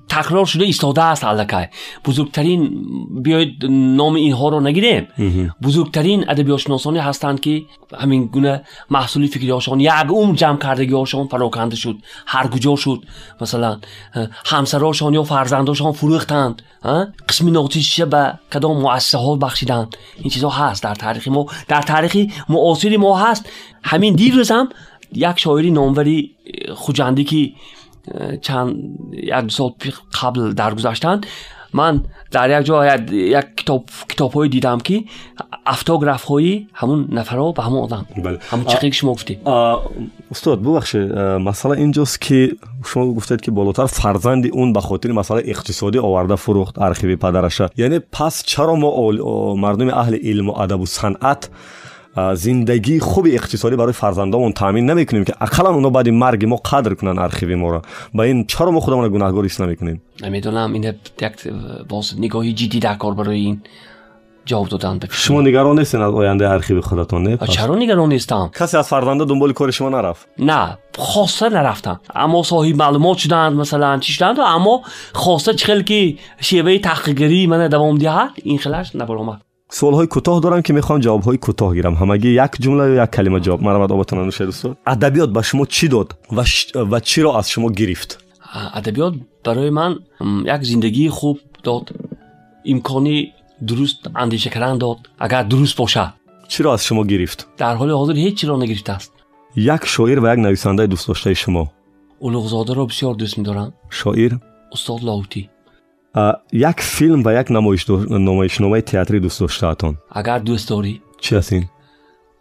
[0.09, 1.70] تکرار شده ایستاده است علکه
[2.05, 2.85] بزرگترین
[3.23, 5.09] بیاید نام اینها رو نگیریم.
[5.62, 7.62] بزرگترین ادبیات شناسانی هستند که
[7.99, 11.97] همین گونه محصولی فکری هاشان یک عمر جمع کردگی هاشان پراکنده شد.
[12.27, 13.02] هر کجا شد.
[13.40, 13.78] مثلا
[14.46, 16.62] همسراشان یا فرزنداشان فروختند؟
[17.28, 20.82] قسمی ناتیجش به کدام مؤسسه ها بخشیدند؟ این چیزها هست.
[20.82, 22.16] در تاریخ ما در تاریخ
[22.48, 23.48] معاصر ما هست.
[23.84, 24.68] همین دیروز هم
[25.12, 26.36] یک شاعری ناموری
[26.74, 27.52] خوجندی که
[28.42, 28.76] چند
[29.12, 29.70] یک سال
[30.22, 31.20] قبل درگذشتن
[31.75, 35.05] من در یک جا یک- یک کتاب کتاب های دیدم که
[35.66, 38.07] افتوگراف های همون نفرها به همون آدم.
[38.25, 38.39] بله.
[38.51, 39.39] همون چقدر شما گفتی.
[40.31, 42.53] استاد ببخشید مسئله اینجاست که
[42.87, 47.99] شما گفتید که بالاتر فرزند اون به خاطر مسئله اقتصادی آورده فروخت ارخیوی پدرش یعنی
[48.12, 49.11] پس چرا ما
[49.55, 51.49] مردم اهل علم و ادب و صنعت
[52.34, 57.18] زندگی خوب اقتصادی برای فرزندامون تامین نمی‌کنیم که اقلا اونا بعد مرگ ما قدر کنن
[57.18, 57.82] ارخیوی ما را.
[58.14, 60.02] با این چرا ما خودمون گناهکار ایست نمی‌کنیم.
[60.22, 61.48] نمی‌دونم این یک
[61.88, 63.62] باز نگاهی جدی در کار برای این
[64.44, 68.76] جواب دادن بکشم شما نگران نیستین از آینده ارخیوی خودتون نه؟ چرا نگران نیستم؟ کسی
[68.76, 72.00] از فرزنده دنبال کار شما نرفت؟ نه خواسته نرفتم.
[72.14, 74.82] اما صاحب معلومات شدند مثلا چی شدند اما
[75.12, 79.40] خواسته چخل که شیوه تحقیقگری من دوام دهد این خلش نبرامد
[79.75, 81.95] سوال های کوتاه دارم که می‌خوام جواب های کوتاه گیرم.
[81.95, 84.77] همگی یک جمله یا یک کلمه جواب مرا آبتون نوشه دوستان.
[84.87, 86.66] ادبیات به شما چی داد و, ش...
[86.91, 88.25] و چی را از شما گرفت؟
[88.75, 89.14] ادبیات
[89.45, 89.99] برای من
[90.45, 91.91] یک زندگی خوب داد.
[92.64, 93.33] امکانی
[93.66, 94.97] درست اندیشه کردن داد.
[95.18, 96.12] اگر درست باشد
[96.49, 99.12] چی را از شما گرفت؟ در حال حاضر هیچ چی را نگرفته است.
[99.57, 101.73] یک شاعر و یک نویسنده دوست داشته شما.
[102.18, 103.73] اولوغزاده را بسیار دوست می‌دارم.
[103.91, 104.33] شاعر؟
[104.73, 105.51] استاد لاوتی
[106.52, 111.34] یک فیلم و یک نمایش ва نمایش намоишномаи театрӣ дӯст دوست агар اگر дорӣ چی
[111.36, 111.64] ҳастин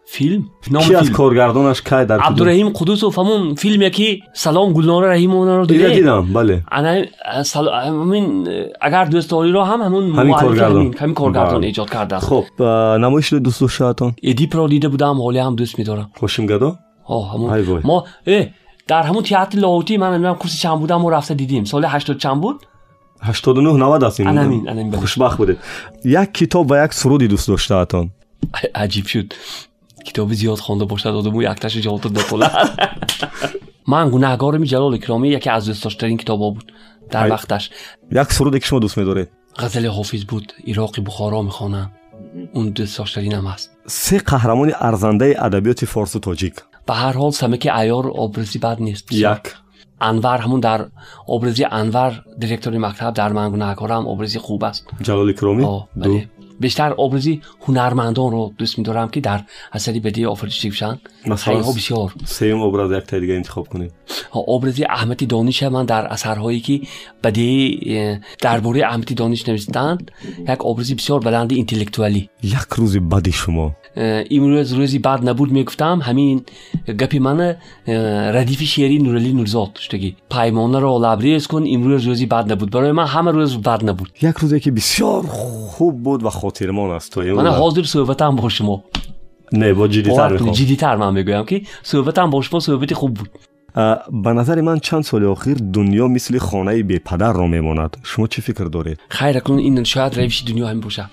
[0.06, 5.58] فیلم نام کی از کارگردانش که در عبدالرحیم قدوسوف همون فیلمی که سلام گلنار رحیمونا
[5.58, 7.04] رو دیده دیدم بله انا
[7.44, 7.90] سل...
[7.90, 8.48] من
[8.82, 12.64] اگر دوست داری رو هم همون همین کارگردان همین کارگردان ایجاد کرده است خب
[13.06, 16.12] نمایش رو دوست شاتون ادیپ رو دیده بودم حالا هم دوست می‌دارم.
[16.20, 18.48] خوشم گدا ها همون ما اه
[18.88, 22.42] در همون تئاتر لاهوتی من نمی‌دونم کورس چند بودم و رفته دیدیم سال 80 چند
[22.42, 22.66] بود
[23.21, 25.01] 89 90 аст ин анамин анамин бale.
[25.01, 25.59] хушбахт будед
[26.05, 28.11] як китоб ва як суруди дӯст доштаатон
[28.75, 29.33] عجیب شد
[30.07, 32.53] کتاب زیاد خوانده باشد آدمو یک تاشو جواب داد
[33.89, 36.73] من گناهکار می جلال اکرامی یکی از دوست داشترین کتابا بود
[37.11, 37.31] در ای.
[37.31, 37.71] وقتش
[38.13, 41.91] як суруде ки шумо дӯст медоред غزل حافظ بود عراقی بخارا میخوانم
[42.53, 46.57] اون دوست داشترینم هست се қаҳрамони арзандаи адабиёти форсу тоҷик
[46.87, 49.57] به هر حال سمک ایار آبرزی بد نیست як
[50.02, 50.86] انور همون در
[51.30, 54.88] ابرزی انور دیرکتور مکتب در منگونه کارم ابرزی خوب است.
[55.02, 56.30] جلال کرومی بله.
[56.60, 59.42] بیشتر ابرزی هنرمندان رو دوست میدارم که در
[59.72, 62.14] اثری بدی آفرینش بشن مثلا بسیار.
[62.26, 63.94] سیم ابراز یک تا دیگه انتخاب کنید.
[64.48, 66.82] ابرزی احمدی دانش من در اثرهایی که
[67.24, 70.12] بدی درباره احمدی دانش نوشتند
[70.50, 73.76] یک ابرزی بسیار بلند اینتלקچوالی یک روز بعد شما.
[73.96, 76.00] امروز روزی بعد نبود می‌گفتم.
[76.04, 76.42] همین
[77.00, 77.58] گپی منه
[78.34, 79.76] ردیف شیری نورالی نورزاد.
[79.76, 82.72] شدگی پایمانه را لبریز کن امروز روزی بعد نبود.
[82.72, 84.10] برای من همه روز بعد نبود.
[84.22, 88.58] یک روزی که بسیار خوب بود و خاطرمان است تو من حاضر صحبت هم باش
[88.58, 88.84] شما.
[89.54, 90.52] نه با جدیتر می‌خوام.
[90.52, 93.30] جدیتر من می‌گویم که صحبت هم باش با صحبت خوب بود.
[94.24, 98.42] به نظر من چند سال اخیر دنیا مثل خانه بی پدر رو میموند شما چه
[98.42, 101.10] فکر دارید؟ خیر کن این شاید رویش دنیا هم باشه.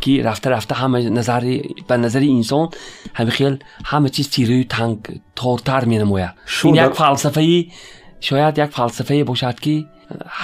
[0.00, 2.70] ки рафта рафта ҳама назари ба назари инсон
[3.18, 3.54] ҳамихел
[3.90, 4.98] ҳама чиз тирию танг
[5.34, 6.34] тортар менамояд
[6.64, 7.72] ин як фалсафаи
[8.20, 9.86] шояд як фалсафае бошад ки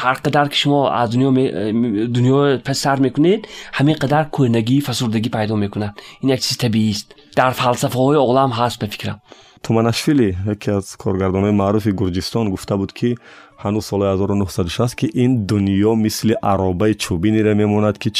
[0.01, 2.39] ҳар қадар ки шумо аз дунё
[2.69, 3.41] пасар мекунед
[3.79, 5.93] ҳамин қадар кӯҳнагӣ фасурдагӣ пайдо мекунад.
[6.23, 7.07] Ин як чизи табиист.
[7.37, 9.19] Дар фалсафаҳои олам ҳаст ба фикрам.
[9.63, 13.17] Туманашвили яке аз коргардонони маъруфи гурҷистон гуфта буд ки
[13.63, 18.11] ҳанӯз соли 1960 ки ин дунё мисли аробаи чӯбинеро мемонад ки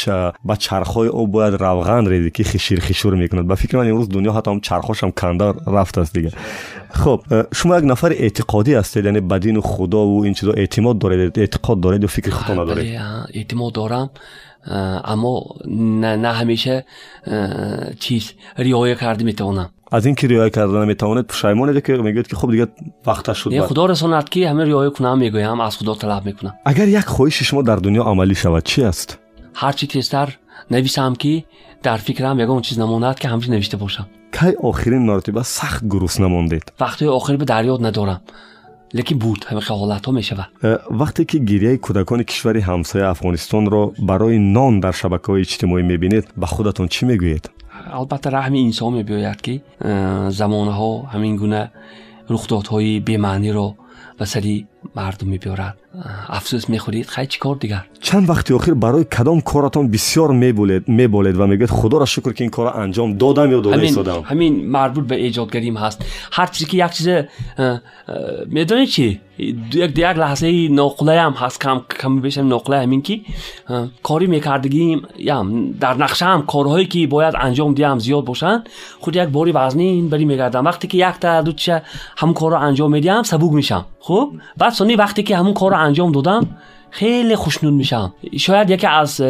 [0.43, 4.49] ба чархҳои об бояд равған редӣ ки хиширхишур мекунад ба фикри ман имрӯз дунё ҳатто
[4.51, 6.33] ҳам чархошам канда рафтааст дигар
[7.01, 7.19] хуб
[7.57, 12.01] шумо як нафари эътиқодӣ ҳастед яъне ба дину худову ин чизо эътимод доред эътиқод доред
[12.03, 12.85] ё фикри худо надоред
[13.39, 14.09] эътимод дорам
[15.13, 15.33] аммо
[15.65, 16.75] на ҳамеша
[17.99, 22.51] чиз риоя карда метавонам از این که ریایه کردن می‌تواند پشیمانید که میگید که خب
[22.51, 22.67] دیگه
[23.05, 26.87] وقتش شد یه خدا رساند که همه رعایت کنم می‌گویم از خدا طلب می‌کنم اگر
[26.87, 29.19] یک خواهش شما در دنیا عملی شود چی است؟
[29.53, 30.37] هر هرچی تیزتر
[30.71, 31.43] نویسم که
[31.83, 34.07] در فکرم یگان چیز نماند که همچین نوشته باشم.
[34.33, 38.21] کی آخرین مرتبه سخت گروس نماندید؟ وقتی آخر به دریاد ندارم.
[38.93, 40.47] لیکن بود همه حالت ها میشه
[40.91, 46.27] وقتی که گریه کودکان کشوری همسایه افغانستان رو برای نان در شبکه های اجتماعی می‌بینید
[46.37, 47.49] به خودتون چی می‌گوید؟
[47.91, 51.71] البته رحم انسان میباید که اه، زمانه ها همین گونه
[52.29, 53.51] رخدادهای بیمعنی
[54.95, 55.75] мардум мебиёрад
[56.37, 61.45] афсӯс мехӯред хай чӣ кор дигар чанд вақти охир барои кадом коратон бисёр меболед ва
[61.47, 65.99] мегӯед худоро шукр ки ин корро анҷом додам ё дода ҳамин марбут ба эҷодгарим ҳаст
[66.35, 67.29] ҳар чизе ки як чизе
[68.57, 69.19] медонед чи
[70.09, 71.57] як лаҳзаи ноқулаям ҳаст
[72.01, 73.15] ками бешам ноқулай ҳамин ки
[74.07, 75.47] корӣ мекардагиам
[75.83, 78.61] дар нақшаам корҳое ки бояд анҷом диҳам зиёд бошанд
[79.03, 81.75] худ як бори вазнин барӣ мегардам вақте ки якта дуча
[82.21, 84.27] ҳамн корро анҷом медиҳам сабук мешам хуб
[84.69, 86.47] بعد سونی وقتی که همون کار رو انجام دادم
[86.89, 88.13] خیلی خوشنون میشم.
[88.37, 89.21] شاید یکی از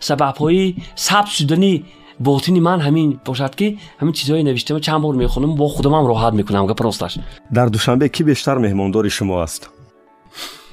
[0.00, 1.84] سبب های سب سودانی
[2.20, 6.32] باطنی من همین باشد که همین چیزهای نوشته چند بار می‌خونم با خودم هم راحت
[6.32, 7.18] می‌کنم که راستش
[7.54, 9.70] در دوشنبه کی بیشتر مهماندار شما است؟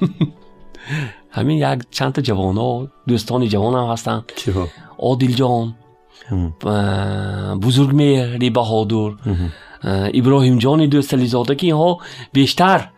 [1.30, 4.24] همین یک چند تا جوان ها دوستان جوان هم هستن.
[4.98, 5.74] آدیل جان
[7.62, 9.16] بزرگ مهری بهادور
[10.14, 11.98] ابراهیم جان دوست زاده که اینها
[12.32, 12.88] بیشتر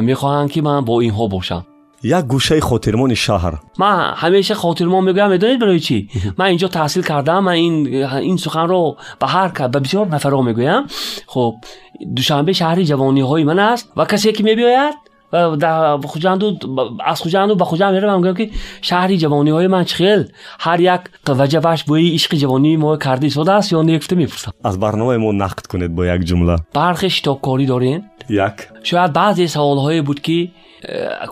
[0.00, 1.66] می‌خواهند که من با اینها باشم.
[2.02, 3.54] یک گوشه خاطرمان شهر.
[3.78, 6.08] من همیشه خاطرمان میگم می‌دونید برای چی؟
[6.38, 10.82] من اینجا تحصیل کردم من این این سخن رو به هر به بسیار نفرا می‌گویم.
[11.26, 11.54] خب
[12.16, 14.94] دوشنبه شهری جوانی های من است و کسی که میبیاید؟
[16.04, 16.58] خوجاندو
[17.04, 18.50] از خوجاندو به خوجند میرم میگم که
[18.82, 20.24] شهری جوانی های من چخیل
[20.60, 24.52] هر یک وجبش بوی عشق جوانی ما کردی سود است یا نیفته می‌پرسم.
[24.64, 26.56] از برنامه ما نقد کنید با یک جمله.
[26.74, 28.52] برخی شتابکاری دارین؟ یک.
[28.82, 30.48] شاید بعضی سوال های بود که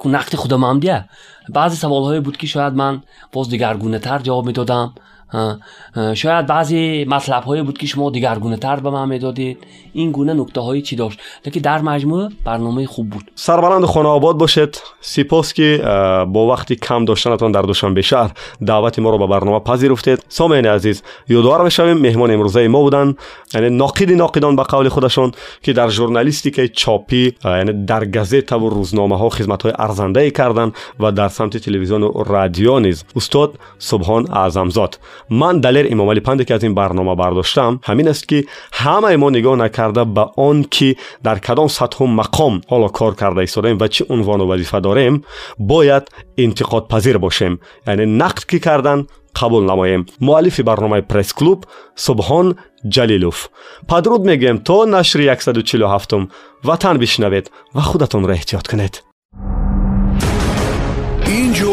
[0.06, 1.04] نقد خودم هم دیه.
[1.48, 4.94] بعضی سوال های بود که شاید من باز دیگر گونه تر جواب می‌دادم.
[5.32, 9.58] Э, шояд баъзе матлабҳое буд ки шумо дигаргунатар ба ман медодед
[9.94, 11.18] ин гуна нуктаҳои чӣ дошт?
[11.46, 13.24] Лекин дар маҷмӯ барномаи хуб буд.
[13.34, 14.82] Сарбаланду хонаобод бошед.
[15.00, 20.20] Сипос ки э, бо вақти кам доштанатон дар душанбе шаҳр даъвати моро ба барнома пазируфтед
[20.28, 23.18] сомеяни азиз ёдовар мешавем меҳмони имрӯзаи мо буданд
[23.54, 29.30] яъне ноқиди ноқидон ба қавли худашон ки дар журналистикаи чопӣ э, яъне дар газетаву рӯзномаҳо
[29.36, 33.04] хизматҳои арзандае карданд ва дар самти телевизиону радио низ.
[33.14, 34.98] Устод субҳон аъзамзод
[35.30, 39.16] و من دلیر امام علی پنده که از این برنامه برداشتم همین است که همه
[39.16, 43.88] ما نگاه نکرده به آن که در کدام سطح مقام حالا کار کرده ایستادیم و
[43.88, 45.24] چه عنوان و وظیفه داریم
[45.58, 46.02] باید
[46.38, 47.60] انتقاد پذیر باشیم.
[47.86, 49.06] یعنی نقد که کردن
[49.36, 50.06] قبول نماییم.
[50.20, 51.64] مؤلف برنامه پرس کلوب
[51.94, 52.54] سبحان
[52.88, 53.48] جلیلوف.
[53.88, 56.14] پدرود میگیم تا نشر 147
[56.64, 59.09] وطن بشنوید و خودتون را احتیاط کنید.